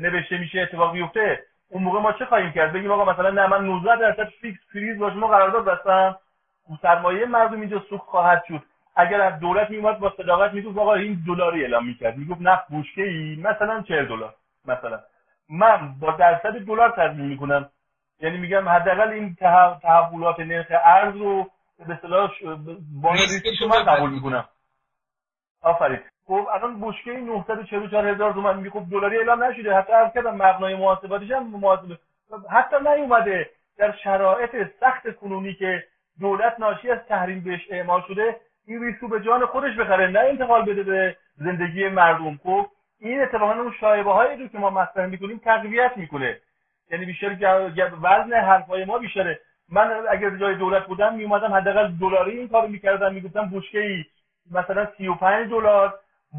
[0.00, 3.64] نوشته میشه اتفاق بیفته اون موقع ما چه خواهیم کرد؟ بگیم آقا مثلا نه من
[3.64, 6.16] 19 درصد فیکس فریز باشه ما قرارداد بستم.
[6.82, 8.62] سرمایه مردم اینجا سوق خواهد شد.
[8.96, 12.16] اگر از دولت میومد با صداقت می‌گفت آقا این دلاری اعلام می‌کرد.
[12.16, 15.00] می‌گفت نفت بوشکه ای مثلا 40 دلار مثلا.
[15.48, 17.68] من با درصد دلار تضمین می‌کنم.
[18.20, 19.36] یعنی میگم حداقل این
[19.82, 21.50] تحولات نرخ ارز رو
[21.86, 22.30] به اصطلاح
[23.02, 24.44] با ریسک من قبول می‌کنم.
[25.64, 25.98] آفرین.
[26.26, 29.74] خب الان بشکه 944 هزار تومان میگه خب دلاری اعلام نشده.
[29.74, 31.98] حتی از کردم مبنای محاسباتش هم محاسبه.
[32.50, 33.50] حتی نیومده.
[33.78, 34.50] در شرایط
[34.80, 35.84] سخت کنونی که
[36.20, 40.06] دولت ناشی از تحریم بهش اعمال شده این ریسو به جان خودش بخره.
[40.06, 42.40] نه انتقال بده به زندگی مردم.
[42.44, 42.66] خب
[43.00, 46.40] این اتفاقا اون شایبه هایی رو که ما مطرح می‌کنیم تقویت می‌کنه.
[46.90, 47.36] یعنی بیشتر
[48.02, 49.40] وزن حرفای ما بیشتره.
[49.72, 54.04] من اگر جای دولت بودم میومدم حداقل دلاری این کارو می‌کردم می‌گفتم بشکه ای
[54.50, 55.94] مثلا 35 دلار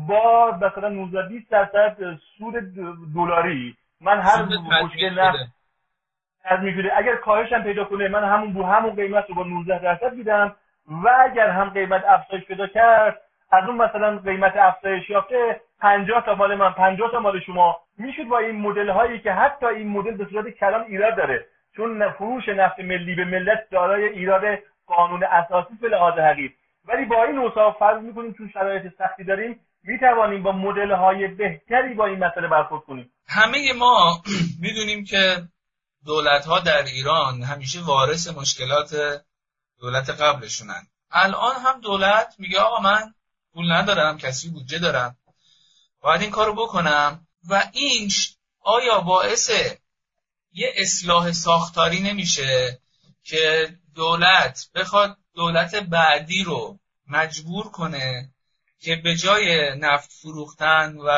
[0.08, 1.98] با مثلا 19 20 درصد
[2.38, 2.54] سود
[3.16, 4.46] دلاری من هر
[4.86, 5.38] بشکه نفت
[6.44, 6.92] از می‌گیره.
[6.96, 10.56] اگر کاهش هم پیدا کنه من همون بو همون قیمت رو با 19 درصد میدم.
[10.88, 16.36] و اگر هم قیمت افزایش پیدا کرد از اون مثلا قیمت افزایش یافته 50 تا
[16.36, 20.18] مال من 50 تا مال شما می‌شد با این مدل هایی که حتی این مدل
[20.18, 21.46] به صورت کلان ایراد داره.
[21.76, 26.52] چون فروش نفت ملی به ملت دارای ایراد قانون اساسی به لحاظ حقیق.
[26.88, 31.94] ولی با این اوصاف فرض می‌کنیم چون شرایط سختی داریم می‌توانیم با مدل های بهتری
[31.94, 33.12] با این مسئله برخورد کنیم.
[33.28, 34.22] همه ما
[34.62, 35.48] می‌دونیم که
[36.06, 39.22] دولت ها در ایران همیشه وارث مشکلات
[39.80, 40.88] دولت قبلشونن.
[41.12, 43.14] الان هم دولت میگه آقا من
[43.54, 45.18] پول ندارم کسی بودجه دارم
[46.02, 47.28] باید این کارو بکنم.
[47.50, 48.10] و این
[48.62, 49.50] آیا باعث
[50.54, 52.80] یه اصلاح ساختاری نمیشه
[53.24, 56.78] که دولت بخواد دولت بعدی رو
[57.12, 58.30] مجبور کنه
[58.80, 61.10] که به جای نفت فروختن و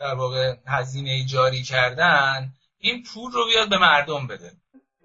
[0.00, 4.50] در واقع هزینه جاری کردن این پول رو بیاد به مردم بده.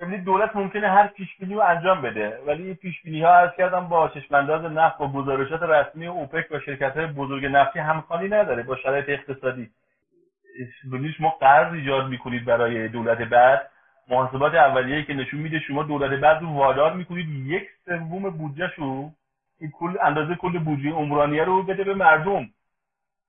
[0.02, 3.50] ببینید دولت ممکنه هر پیش بینی رو انجام بده ولی این پیش بینی ها از
[3.58, 8.64] کردم با چشمانداز نفت و گزارشات رسمی اوپک و شرکت های بزرگ نفتی همخوانی نداره
[8.64, 9.70] با شرایط اقتصادی.
[11.18, 13.70] شما قرض ایجاد می‌کنید برای دولت بعد؟
[14.10, 19.10] محاسبات اولیه که نشون میده شما دولت بعد رو وادار می‌کنید یک سوم بودجه شو
[19.60, 22.50] این کل اندازه کل بودجه عمرانیه رو بده به مردم.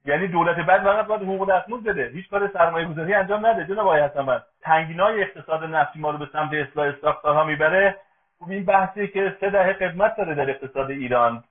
[0.05, 2.11] یعنی دولت بعد فقط باید حقوق دستمزد بده.
[2.15, 6.29] هیچ کار سرمایه گذاری انجام نده جناب آقای حسن تنگینای اقتصاد نفتی ما رو به
[6.33, 7.97] سمت اصلاح ساختارها می‌بره.
[8.39, 11.45] خب این بحثی که سه دهه خدمت داره در اقتصاد ایران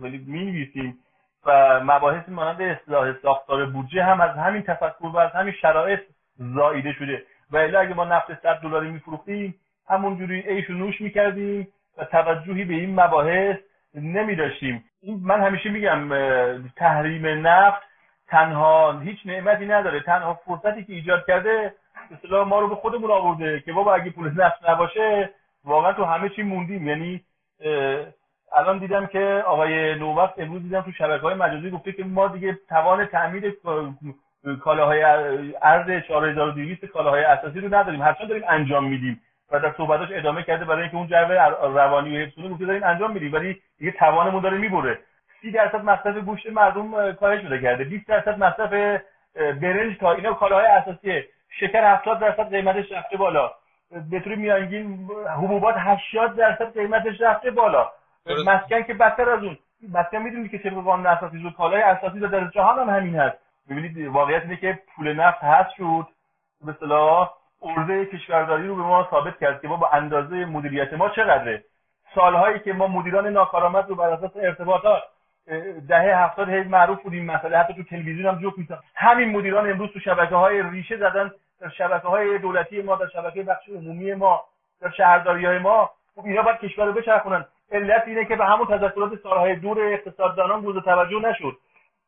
[0.00, 0.98] ولی می‌نویسیم.
[1.46, 6.00] و مباحث مانند اصلاح ساختار بودجه هم از همین تفکر و از همین شرایط
[6.36, 7.22] زاییده شده.
[7.52, 9.54] و اگه ما نفت 100 دلاری میفروختیم
[9.88, 13.56] همونجوری ایش و نوش می‌کردیم و توجهی به این مباحث
[13.94, 14.84] نمی داشتیم
[15.22, 16.08] من همیشه میگم
[16.76, 17.82] تحریم نفت
[18.28, 20.00] تنها هیچ نعمتی نداره.
[20.00, 21.74] تنها فرصتی که ایجاد کرده
[22.10, 25.30] مثلا ما رو به خودمون آورده که بابا اگه پول نفت نباشه
[25.64, 26.88] واقعا تو همه چی موندیم.
[26.88, 27.24] یعنی
[28.52, 32.58] الان دیدم که آقای نوبخت امروز دیدم تو شبکه های مجازی گفته که ما دیگه
[32.68, 33.56] توان تعمیر
[34.60, 35.02] کالاهای
[35.62, 38.02] ارز 4200 کالاهای اساسی رو نداریم.
[38.02, 39.20] هرچند داریم انجام میدیم.
[39.50, 41.16] و در صحبتاش ادامه کرده برای اینکه اون جو
[41.68, 43.32] روانی و حفظونه گفته داریم انجام میدیم.
[43.32, 44.98] ولی دیگه توانمون داره می‌بره.
[45.40, 47.84] 30 درصد مصرف گوشت مردم کاهش شده کرده.
[47.84, 49.00] 20 درصد مصرف
[49.34, 51.28] برنج تا اینا کالاهای اساسیه.
[51.60, 53.50] شکر 70 درصد قیمتش رفته بالا.
[54.10, 57.90] به طور میانگین حبوبات 80 درصد قیمتش رفته بالا.
[58.46, 59.58] مسکن که بدتر از اون.
[59.92, 63.38] مسکن می‌دونید که طبق قانون اساسی کالای اساسی در جهان هم همین هست.
[63.72, 66.06] ببینید واقعیت اینه که پول نفت هست شد.
[66.64, 67.30] به اصطلاح
[67.62, 71.64] ارزه کشورداری رو به ما ثابت کرد که ما با اندازه مدیریت ما چقدره.
[72.14, 75.02] سالهایی که ما مدیران ناکارآمد رو بر اساس ارتباطات
[75.88, 79.90] دهه هفتاد هی معروف بودیم مسئله حتی تو تلویزیون هم جوک میسن همین مدیران امروز
[79.90, 81.30] تو شبکه های ریشه زدن
[81.60, 84.44] در شبکه های دولتی ما در شبکه بخش عمومی ما
[84.80, 85.90] در شهرداری های ما.
[86.16, 87.44] خب اینا باید کشور رو بچرخونن.
[87.72, 91.56] علت اینه که به همون تذکرات سالهای دور اقتصاددانان گوز توجه نشد.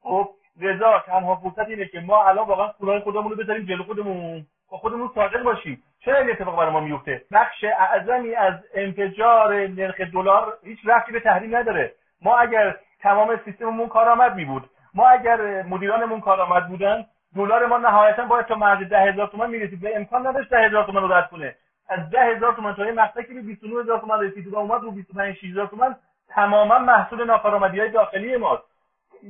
[0.02, 0.28] خب
[0.60, 4.78] رضا تنها فرصت اینه که ما الان واقعا پولای خودمون رو بذاریم جلو خودمون با
[4.78, 5.82] خودمون صادق باشیم.
[6.04, 11.20] چرا این اتفاق برای ما میفته؟ بخش اعظمی از انفجار نرخ دلار هیچ رفتی به
[11.20, 11.92] تحریم نداره.
[12.22, 18.24] ما اگر تمام سیستممون کارآمد می بود ما اگر مدیرانمون کارآمد بودن دلار ما نهایتا
[18.24, 19.80] باید تا مرز ده هزار تومن می‌رسید.
[19.80, 21.54] به امکان نداشت ده هزار تومن رو رد کنه.
[21.88, 24.82] از ده هزار تومن تا یه مقطعی که به 29 هزار تومن رسید و اومد
[24.82, 25.96] رو 25 هزار تومن
[26.28, 28.73] تماما محصول ناکارآمدی های داخلی ماست.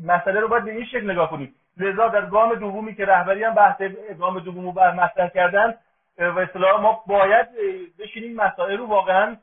[0.04, 1.54] مسئله رو باید به این شکل نگاه کنیم.
[1.76, 3.82] لذا در گام دومی که رهبری هم بحث
[4.18, 5.74] گام دوم رو مطرح کردن
[6.18, 7.46] و اصطلاح ما باید
[7.98, 9.36] بشینیم مسائل رو واقعا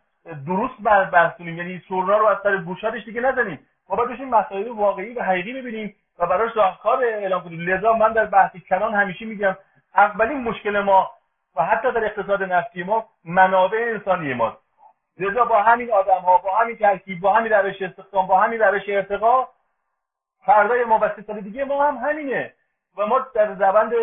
[0.48, 0.82] درست
[1.14, 3.60] بحث کنیم یعنی سرنا رو از سر گوشاتش دیگه نزنیم.
[3.90, 7.60] ما باید بشینیم مسائل واقعی و حقیقی ببینیم و براش راهکار اعلام کنیم.
[7.60, 9.58] لذا من در بحث کنان همیشه میگم
[9.96, 11.12] اولین مشکل ما
[11.56, 14.58] و حتی در اقتصاد نفتی ما منابع انسانی ماست.
[15.20, 18.82] لذا با همین آدم ها با همین ترکیب با همین روش استخدام با همین روش
[18.88, 19.48] ارتقا
[20.46, 22.54] فردای ما و سال دیگه ما هم همینه.
[22.98, 23.94] و ما در روند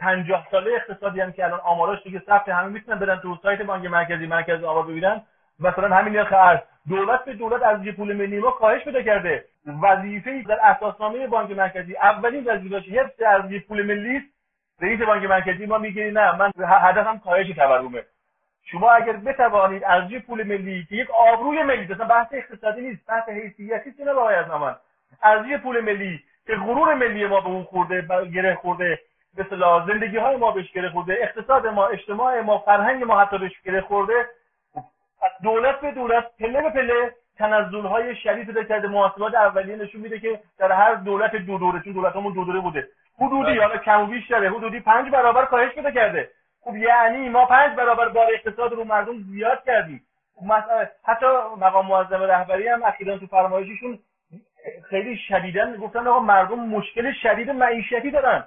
[0.00, 3.84] پنجاه ساله اقتصادی هم که الان آماراش دیگه ثبت همه می‌تونن برن تو سایت بانک
[3.84, 5.22] مرکزی مرکز آمار ببینن.
[5.60, 9.44] مثلا همین نرخ ارز دولت به دولت از یه پول ملی ما کاهش پیدا کرده.
[9.82, 14.22] وظیفه در اساسنامه بانک مرکزی اولین وظیفه حفظ یه پول ملی
[14.80, 18.02] رئیس بانک مرکزی ما میگه نه من هدفم کاهش تورمه.
[18.64, 23.28] شما اگر بتوانید از پول ملی که یک آبروی ملی مثلا بحث اقتصادی نیست بحث
[23.28, 24.76] حیثیتی نه باید از
[25.22, 26.20] ارزی پول ملی.
[26.46, 28.98] که غرور ملی ما به اون خورده گره خورده.
[29.36, 29.46] به
[29.86, 31.18] زندگی های ما بهش گره خورده.
[31.20, 34.26] اقتصاد ما اجتماع ما فرهنگ ما حتی بهش گره خورده.
[35.22, 38.88] از دولت به دولت پله به پله تنزل های شدید پیدا کرده.
[38.88, 42.88] محاسبات اولیه نشون میده که در هر دولت دو دوره چون دولتمون دو دوره بوده.
[43.18, 43.62] حدودی بله.
[43.62, 44.50] حالا کم و بیش داره.
[44.50, 46.30] حدودی پنج برابر کاهش پیدا کرده.
[46.60, 50.02] خب یعنی ما پنج برابر بار اقتصاد رو مردم زیاد کردیم.
[50.42, 51.26] مسئله حتی
[51.60, 53.98] مقام معظم رهبری هم اخیرا تو فرمایششون
[54.90, 58.44] خیلی شدیدن گفتن آقا مردم مشکل شدید معیشتی دارن.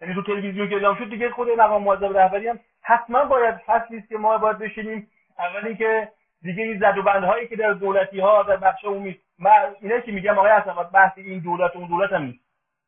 [0.00, 4.02] یعنی تو تلویزیون که اعلام شد دیگه خود مقام معظم رهبری هم حتما باید فصلی
[4.08, 5.08] که ما باید بشینیم.
[5.38, 6.08] اول اینکه
[6.42, 9.18] دیگه این زد و بندهایی که در دولتی ها در بخش عمومی
[9.80, 12.44] اینا که میگم آقای حسن بحث این دولت و اون دولت هم نیست.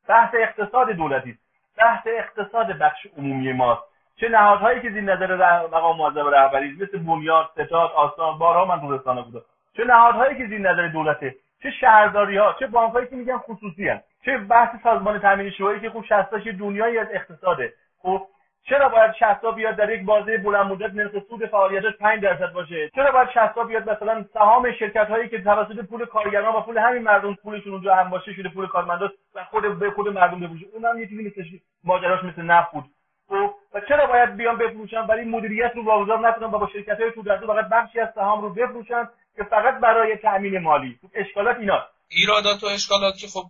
[0.07, 1.37] بحث اقتصاد دولتی
[1.77, 3.81] بحث اقتصاد بخش عمومی ماست.
[4.15, 5.35] چه نهادهایی که زیر نظر
[5.67, 9.45] مقام معظم رهبری مثل بنیاد ستاد آستان بارها من تو بودم.
[9.77, 11.35] چه نهادهایی که زیر نظر دولته.
[11.65, 15.89] چه شهرداری ها چه بانک که میگن خصوصی هست چه بحث سازمان تامین شوهایی که
[15.89, 17.73] خوب شستاش دنیایی از اقتصاده.
[17.97, 18.27] خب
[18.63, 22.89] چرا باید 60 بیاد در یک بازه بلند مدت نرخ سود فعالیتش 5 درصد باشه؟
[22.95, 27.03] چرا باید 60 بیاد مثلا سهام شرکت هایی که توسط پول کارگران و پول همین
[27.03, 30.99] مردم پولشون اونجا هم باشه شده پول کارمندان و خود به خود مردم بفروشه؟ اونم
[30.99, 31.43] یه چیزی مثل
[31.83, 32.83] ماجراش مثل نفت بود.
[33.27, 36.47] خب و چرا باید بیان بفروشن؟ ولی مدیریت رو واگذار نکنن.
[36.47, 40.57] و با شرکت های تودرزو فقط بخشی از سهام رو بفروشن که فقط برای تأمین
[40.57, 40.99] مالی.
[41.13, 41.85] اشکالات اینا.
[42.07, 43.45] ایرادات و اشکالات که خب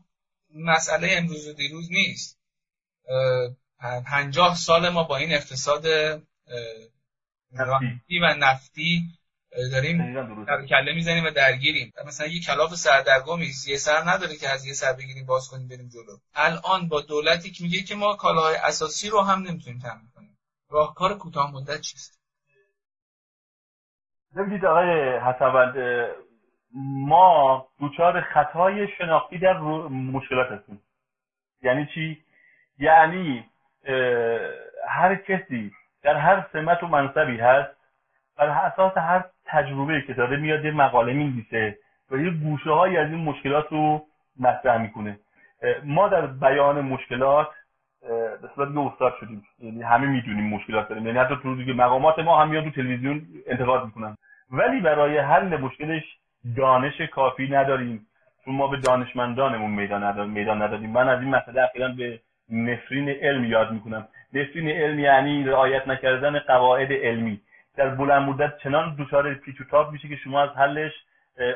[0.55, 2.39] مسئله امروز و دیروز نیست.
[4.11, 5.85] پنجاه سال ما با این اقتصاد
[7.51, 8.19] نفتی.
[8.21, 9.01] و نفتی
[9.71, 9.97] داریم
[10.43, 11.93] در کله می‌زنیم و درگیریم.
[12.07, 15.87] مثلا یه کلاف سردرگمی یه سر نداره که از یه سر بگیریم باز کنیم بریم
[15.87, 16.17] جلو.
[16.35, 20.37] الان با دولتی که میگه که ما کالاهای اساسی رو هم نمی‌تونیم تامین کنیم.
[20.69, 22.21] راهکار کوتاه مدت چیست؟
[24.35, 25.75] ببینید آقای حسابند
[27.07, 29.57] ما دوچار خطای شناختی در
[29.89, 30.81] مشکلات هستیم.
[31.61, 32.23] یعنی چی؟
[32.79, 33.45] یعنی
[34.87, 35.71] هر کسی
[36.03, 37.75] در هر سمت و منصبی هست.
[38.37, 41.77] بر اساس هر تجربه که داره میاد یه مقاله می‌نویسه
[42.11, 44.05] و یه گوشه های از این مشکلات رو
[44.39, 45.19] مطرح می‌کنه.
[45.83, 47.47] ما در بیان مشکلات
[48.41, 51.07] به صورت دیگه استاد شدیم یعنی همه می‌دونیم مشکلات داریم.
[51.07, 54.17] یعنی حتی تو دیگه مقامات ما هم میاد تو تلویزیون انتقاد می‌کنن.
[54.51, 56.03] ولی برای حل مشکلش
[56.57, 58.07] دانش کافی نداریم.
[58.45, 63.43] چون ما به دانشمندانمون میدان میدان نداریم من از این مسئله اخیرا به نفرین علم
[63.43, 64.07] یاد می‌کنم.
[64.33, 67.41] نفرین علم یعنی رعایت نکردن قواعد علمی.
[67.77, 70.91] در بلند مدت چنان دچار پیچ و تاب میشه که شما از حلش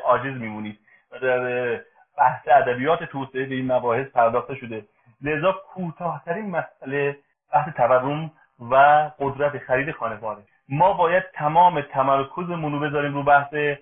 [0.03, 0.79] عاجز میمونید.
[1.11, 1.81] و در
[2.17, 4.85] بحث ادبیات توسعه به این مباحث پرداخته شده.
[5.21, 7.17] لذا کوتاهترین مسئله
[7.53, 8.31] بحث تورم
[8.71, 8.75] و
[9.19, 13.79] قدرت خرید خانواره ما باید تمام تمرکزمون رو بذاریم رو بحث به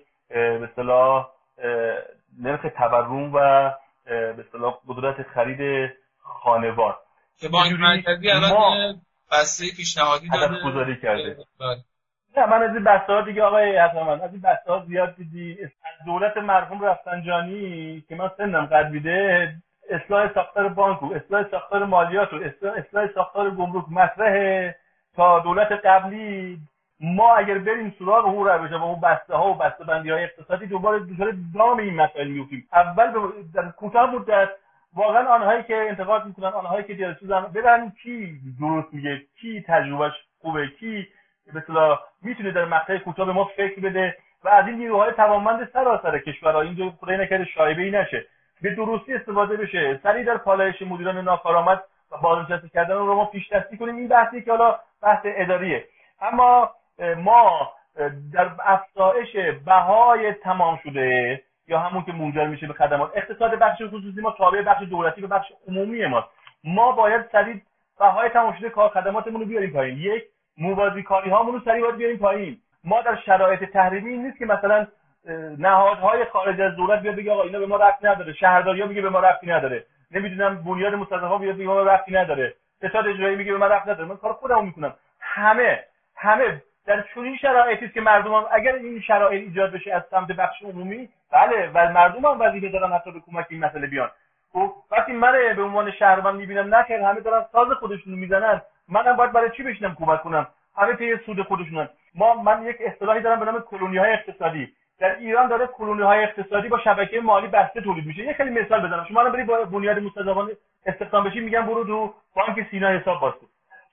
[0.70, 1.28] اصطلاح
[2.38, 3.70] نرخ تورم و
[4.04, 5.90] به اصطلاح قدرت خرید
[6.22, 6.98] خانوار
[7.40, 9.00] که بانک مرکزی الان
[9.32, 11.36] بسته پیشنهادی داده گذاری کرده.
[11.60, 11.84] بله.
[12.36, 15.58] نه من از این بسته ها دیگه آقای من از این بسته ها زیاد دیدی.
[16.06, 19.54] دولت مرحوم رفسنجانی که من سنم قد میده
[19.90, 22.36] اصلاح ساختار بانک و اصلاح ساختار مالیات و
[22.76, 24.74] اصلاح ساختار گمرک مطرح
[25.16, 26.58] تا دولت قبلی
[27.00, 30.66] ما اگر بریم سراغ اون روش و اون بسته ها و بسته بندی های اقتصادی
[30.66, 33.12] دوباره دچار دام این مسائل میفتیم اول
[33.54, 34.48] در کوتاه مدت
[34.94, 40.68] واقعا آنهایی که انتقاد می‌کنن آنهایی که دلسوزن ببرن کی درست میگه کی تجربهش خوبه
[40.80, 41.08] کی
[41.52, 45.68] به اصطلاح می‌تونه در مقطع کوتاه به ما فکر بده و از این نیروهای توانمند
[45.72, 48.26] سراسر کشور اینجا خدای نکرده شایبه ای نشه.
[48.62, 50.00] به درستی استفاده بشه.
[50.02, 51.82] سریع در پالایش مدیران ناکارآمد
[52.12, 53.96] و بازنشسته کردن رو ما پیش دستی کنیم.
[53.96, 55.84] این بحثی که حالا بحث اداریه.
[56.20, 56.70] اما
[57.16, 57.72] ما
[58.32, 64.20] در افزایش بهای تمام شده یا همون که منجر میشه به خدمات اقتصاد بخش خصوصی
[64.20, 66.28] ما تابع بخش دولتی و بخش عمومی ماست.
[66.64, 67.60] ما باید سریع
[67.98, 69.98] بهای تمام شده کار خدماتمون رو بیاریم پایین.
[69.98, 70.24] یک
[70.58, 72.58] موازی کاری هامون رو سریع باید بیاریم پایین.
[72.84, 74.86] ما در شرایط تحریمی نیست که مثلا
[75.58, 78.32] نهادهای خارج از دولت بیاد بگه آقا اینا به ما رفت نداره.
[78.32, 79.84] شهرداری میگه به ما رفتی نداره.
[80.10, 82.54] نمی‌دونم بنیاد مستضعفان بیاد بگه به ما رفتی نداره.
[82.78, 84.08] ستاد اجرایی میگه به ما رفت نداره.
[84.08, 84.94] من کار خودمو می‌کنم.
[85.20, 85.84] همه
[86.16, 90.32] همه در چنین شرایطی است که مردم هم اگر این شرایط ایجاد بشه از سمت
[90.32, 94.10] بخش عمومی بله و مردم هم وظیفه دارن حتی به کمک این مسئله بیان.
[94.52, 98.60] خب وقتی من به عنوان شهروند می‌بینم نخیر همه دارن ساز خودشون می‌زنن.
[98.88, 100.46] منم باید برای چی بشینم کمک کنم؟
[100.76, 101.88] همه پی سود خودشونن.
[102.14, 104.72] ما من یک اصطلاحی دارم به نام کلونی های اقتصادی.
[105.00, 108.24] در ایران داره کلونی های اقتصادی با شبکه مالی بسته تولید میشه.
[108.24, 109.06] یه خیلی مثال بزنم.
[109.08, 110.50] شما الان برید با بنیاد مستضعفان
[110.86, 113.34] استخدام بشین میگن برو تو بانک سینا حساب باز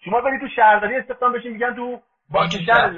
[0.05, 2.91] شما برید تو شهرداری استخدام بشین میگن تو بانک شهر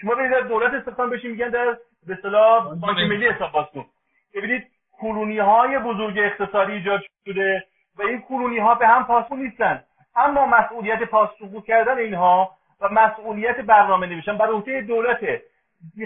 [0.00, 1.76] شما برید در دولت استخدام بشین میگن در
[2.06, 3.28] به اصطلاح بانک ملی.
[3.28, 3.86] حساب باز کن
[4.34, 4.66] ببینید
[5.00, 7.64] کلونی های بزرگ اقتصادی ایجاد شده
[7.98, 9.84] و این کلونی ها به هم پاسخ نیستن.
[10.16, 15.42] اما مسئولیت پاسخگو کردن اینها و مسئولیت برنامه نوشتن بر عهده دولته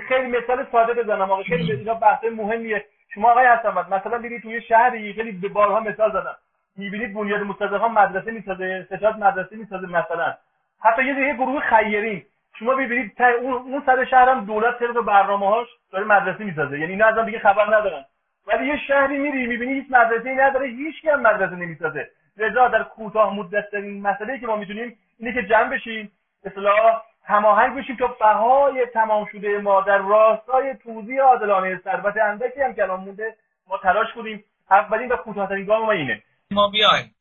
[0.08, 1.30] خیلی مثال ساده بزنم.
[1.30, 2.84] آقا خیلی اینا بحث مهمیه.
[3.14, 6.36] شما آقای هستم مثلا برید توی شهری خیلی به بارها مثال زدم.
[6.76, 10.34] می‌بینید بنیاد مستضعفان مدرسه می‌سازه ستاد مدرسه می‌سازه مثلا.
[10.80, 12.22] حتی یه یه گروه خیرین.
[12.58, 16.78] شما ببینید اون اون سر شهر هم دولت طبق برنامه‌هاش داره مدرسه می‌سازه.
[16.78, 18.04] یعنی اینا ازم دیگه خبر ندارن.
[18.46, 22.08] ولی یه شهری میری می‌بینی هیچ مدرسه ای نداره هیچ هم مدرسه نمی‌سازه.
[22.36, 26.12] لذا در کوتاه مدت این مسئله که ما می‌تونیم اینه که جمع بشیم
[26.44, 32.74] اصلاح هماهنگ بشیم تا بهای تمام شده ما در راستای توزیع عادلانه ثروت اندکی هم
[32.74, 33.36] که مونده
[33.66, 34.44] ما تلاش کنیم.
[34.70, 36.22] اولین و کوتاهترین گام ما اینه.
[36.50, 37.14] ما بیایم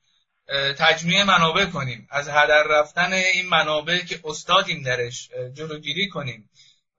[0.79, 2.07] تجمیع منابع کنیم.
[2.11, 6.49] از هدر رفتن این منابع که استادیم درش جلوگیری کنیم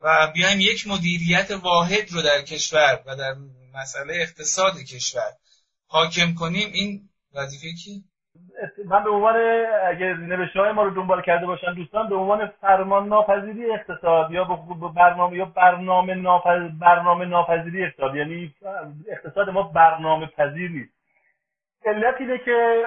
[0.00, 3.34] و بیایم یک مدیریت واحد رو در کشور و در
[3.74, 5.32] مسئله اقتصاد کشور
[5.86, 6.72] حاکم کنیم.
[6.72, 8.04] این وظیفه کی؟
[8.84, 9.36] من به عنوان
[9.86, 14.44] اگر نوشته های ما رو دنبال کرده باشن دوستان به عنوان فرمان ناپذیری اقتصاد یا
[14.44, 18.16] به برنامه یا برنامه ناپذیر برنامه ناپذیری اقتصاد.
[18.16, 18.54] یعنی
[19.08, 20.92] اقتصاد ما برنامه پذیر نیست.
[21.86, 22.82] علت اینه که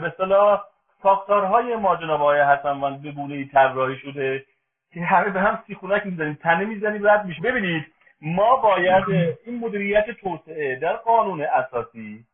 [0.00, 0.64] به اصطلاح
[1.02, 4.44] ساختارهای ما جناب آقای حسن به گونه ای طراحی شده
[4.92, 7.42] که همه به هم سیخونک می‌زنیم تنه می‌زنیم رد میشه.
[7.42, 7.84] ببینید
[8.20, 9.04] ما باید
[9.46, 12.24] این مدیریت توسعه در قانون اساسی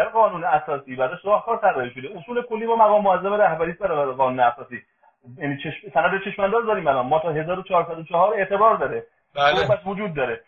[0.00, 2.18] در قانون اساسی برای راهکار طراحی شده.
[2.18, 4.82] اصول کلی ما مقام معظم رهبری برای قانون اساسی.
[5.38, 7.06] یعنی چشم سند چشمانداز داریم الان.
[7.06, 9.06] ما تا 1404 اعتبار داره.
[9.34, 9.68] بله.
[9.68, 10.40] بس وجود داره.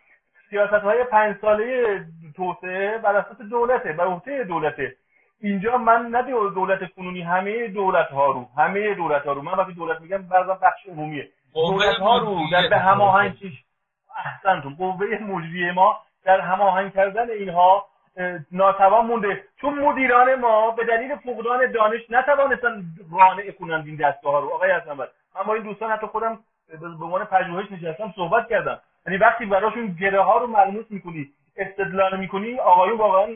[0.50, 2.00] سیاست های پنج ساله
[2.36, 4.96] توسعه بر اساس دولته بر عهده دولته.
[5.40, 6.22] اینجا من نه
[6.54, 9.42] دولت کنونی همه دولت ها رو همه دولت ها رو.
[9.42, 13.58] من وقتی دولت میگم بعضا بخش عمومیه دولت ها رو در به هماهنگی
[14.24, 14.74] احسنتون.
[14.74, 17.86] قوه مجریه ما در هماهنگ کردن اینها
[18.52, 19.44] ناتوان مونده.
[19.60, 24.54] چون مدیران ما به دلیل فقدان دانش نتوانستن قانع کنند این دستگاه ها رو.
[24.54, 26.38] آقای حسن من با این دوستان حتی خودم
[26.80, 28.80] به عنوان پژوهش نشستم صحبت کردم.
[29.06, 33.26] یعنی وقتی براشون گره ها رو ملموس می‌کنی استدلال می‌کنی آقایون واقعا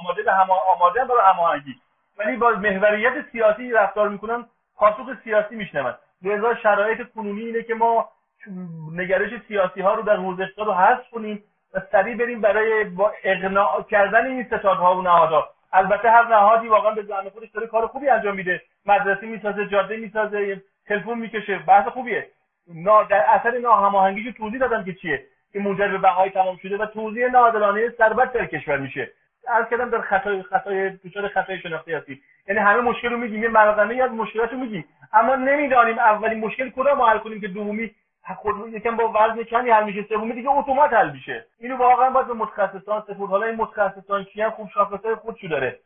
[0.00, 0.46] آماده به هم
[0.76, 1.76] آماده برای هماهنگی.
[2.18, 4.46] ولی با محوریت سیاسی رفتار می‌کنن
[4.76, 8.08] پاسخ سیاسی میشنون لذا شرایط کنونی اینه که ما
[8.92, 11.44] نگرش سیاسی ها رو در حوزه رو حذف کنیم.
[11.74, 15.48] و سریع بریم برای با اقناع کردن این ستادها و نهادها.
[15.72, 18.62] البته هر نهادی واقعا به زعم خودش داره کار خوبی انجام میده.
[18.86, 21.58] مدرسه می‌سازه جاده می‌سازه تلفن می‌کشه.
[21.58, 22.26] بحث خوبیه.
[22.74, 26.86] نا در اثر ناهماهنگیش توضیح دادم که چیه؟ که منجر به بقای تمام شده و
[26.86, 29.10] توضیح ناعادلانه ثروت در کشور میشه.
[29.48, 32.22] از کردم در خطای خطای دچار خطای شناختی هستی.
[32.48, 33.42] یعنی همه مشکل رو میگیم.
[33.42, 34.84] یه مقدمه از مشکلات رو میگیم.
[35.12, 37.90] اما نمی‌دانیم اولین مشکل کدام حل کنیم که دومی
[38.36, 40.02] خود یکم با وزن کمی حل میشه.
[40.02, 41.46] سومی دیگه اتومات حل میشه.
[41.60, 43.30] اینو واقعا باید به متخصصان سپرد.
[43.30, 45.78] حالا این متخصصان کیان؟ خوب شاخصای خودشو داره.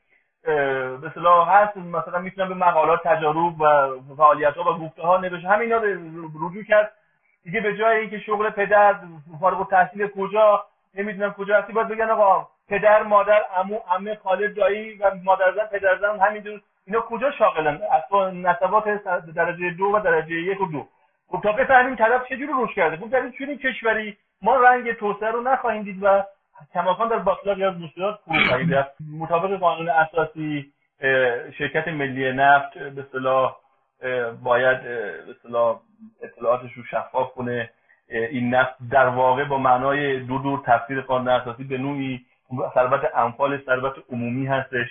[0.43, 1.77] به اصطلاح هست.
[1.77, 6.93] مثلا می‌تونم به مقالات تجارب و فعالیت ها و گفته ها نوشت همینا رجوع کرد.
[7.45, 8.95] دیگه به جای اینکه شغل پدر
[9.41, 10.65] فارغ التحصیل کجا؟
[10.95, 11.73] نمی‌دونم کجا هستی.
[11.73, 16.61] باید بگن آقا پدر مادر عمو عمه خاله دایی و مادرزن پدرزن همینجور.
[16.87, 18.85] اینا کجا شاغلن؟ اصلا نسبات
[19.35, 20.87] درجه دو و درجه یک و دو.
[21.29, 22.97] خب تا بفهمیم طرف چجوری روش کرده.
[22.97, 26.23] خب در این کشوری ما رنگ توسعه رو نخواهیم دید و
[26.75, 30.73] کماکان در باطلاقی از مشکلات فرو خواهیم رفت مطابق قانون اساسی
[31.59, 33.57] شرکت ملی نفت به صلاح
[34.43, 34.83] باید
[35.27, 35.81] به صلاح
[36.23, 37.71] اطلاعاتش رو شفاف کنه.
[38.09, 42.27] این نفت در واقع با معنای دو دور تفسیر قانون اساسی به نوعی
[42.75, 44.89] ثروت انفال ثروت عمومی هستش.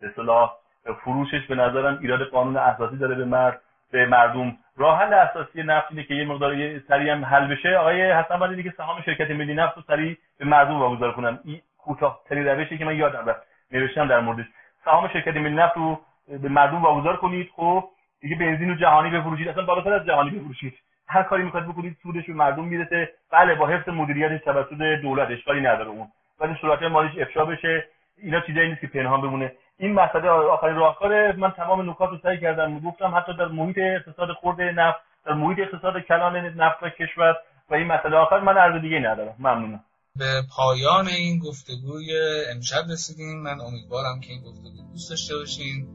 [0.00, 0.56] به صلاح
[1.04, 3.60] فروشش به نظرم ایراد قانون اساسی داره به مرد.
[3.92, 4.56] به مردم.
[4.76, 7.76] راه حل اساسی نفت اینه که یه مقدار سریع هم حل بشه.
[7.76, 11.38] آقای حسن ولی دیگه سهام شرکت ملی نفت رو سریع به مردم واگذار کنن.
[11.44, 13.42] این کوتاه‌ترین روشی که من یادم رفت.
[13.72, 14.44] نوشتم در موردش.
[14.84, 17.50] سهام شرکت ملی نفت رو به مردم واگذار کنید.
[17.56, 17.84] خب
[18.20, 20.74] دیگه بنزین رو جهانی بفروشید اصلا بالاتر از جهانی بفروشید
[21.08, 23.12] هر کاری می‌خواد بکنید سودش به مردم می‌رسه.
[23.32, 26.08] بله با حفظ مدیریت توسط دولت اشکالی نداره اون.
[26.40, 27.84] ولی صورت مالیش افشا بشه.
[28.22, 29.52] اینا چیزایی نیست که پنهان بمونه.
[29.78, 34.28] این مسئله آخرین راهکار من تمام نکات رو سعی کردم گفتم حتی در محیط اقتصاد
[34.40, 37.34] خورده نفت در محیط اقتصاد کلان نفت و کشور
[37.70, 39.34] و این مسئله آخر من عرض دیگه ندارم.
[39.38, 39.84] ممنونم.
[40.16, 42.06] به پایان این گفتگوی
[42.54, 43.42] امشب رسیدیم.
[43.42, 45.86] من امیدوارم که این گفتگو دوست داشته باشین.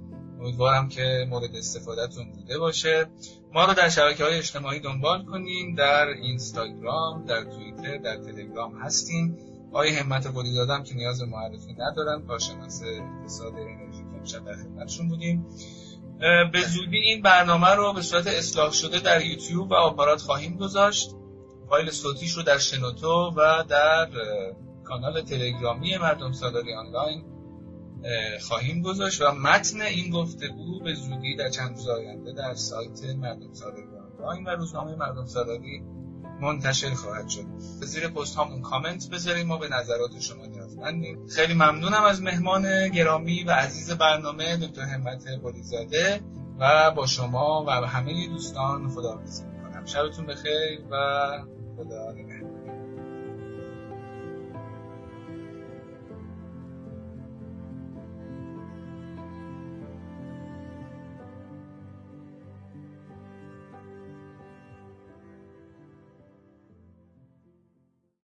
[0.42, 3.06] امیدوارم که مورد استفادهتون بوده باشه.
[3.54, 5.76] ما رو در شبکه های اجتماعی دنبال کنین.
[5.76, 9.38] در اینستاگرام در توییتر در تلگرام هستیم.
[9.74, 15.08] آقای همت قولی دادم که نیاز معرفی ندارن کارشناس اقتصاد انرژی که امشب در خدمتشون
[15.08, 15.46] بودیم.
[16.52, 21.16] به زودی این برنامه رو به صورت اصلاح شده در یوتیوب و آپارات خواهیم گذاشت.
[21.70, 24.10] فایل صوتیش رو در شنوتو و در
[24.84, 27.24] کانال تلگرامی مردم سالاری آنلاین
[28.42, 33.54] خواهیم گذاشت و متن این گفتگو به زودی در چند روز آینده در سایت مردم
[33.54, 33.84] سالاری
[34.20, 35.84] آنلاین و روزنامه مردم سالاری
[36.44, 37.46] منتشر خواهد شد.
[37.82, 43.44] زیر پست هامون کامنت بذاریم ما به نظرات شما نیازمندیم خیلی ممنونم از مهمان گرامی
[43.44, 46.22] و عزیز برنامه دکتر همت بولیزاده
[46.60, 49.86] و با شما و همه دوستان خداحافظی می‌کنم.
[49.86, 50.96] شبتون بخیر و
[51.78, 52.14] خدا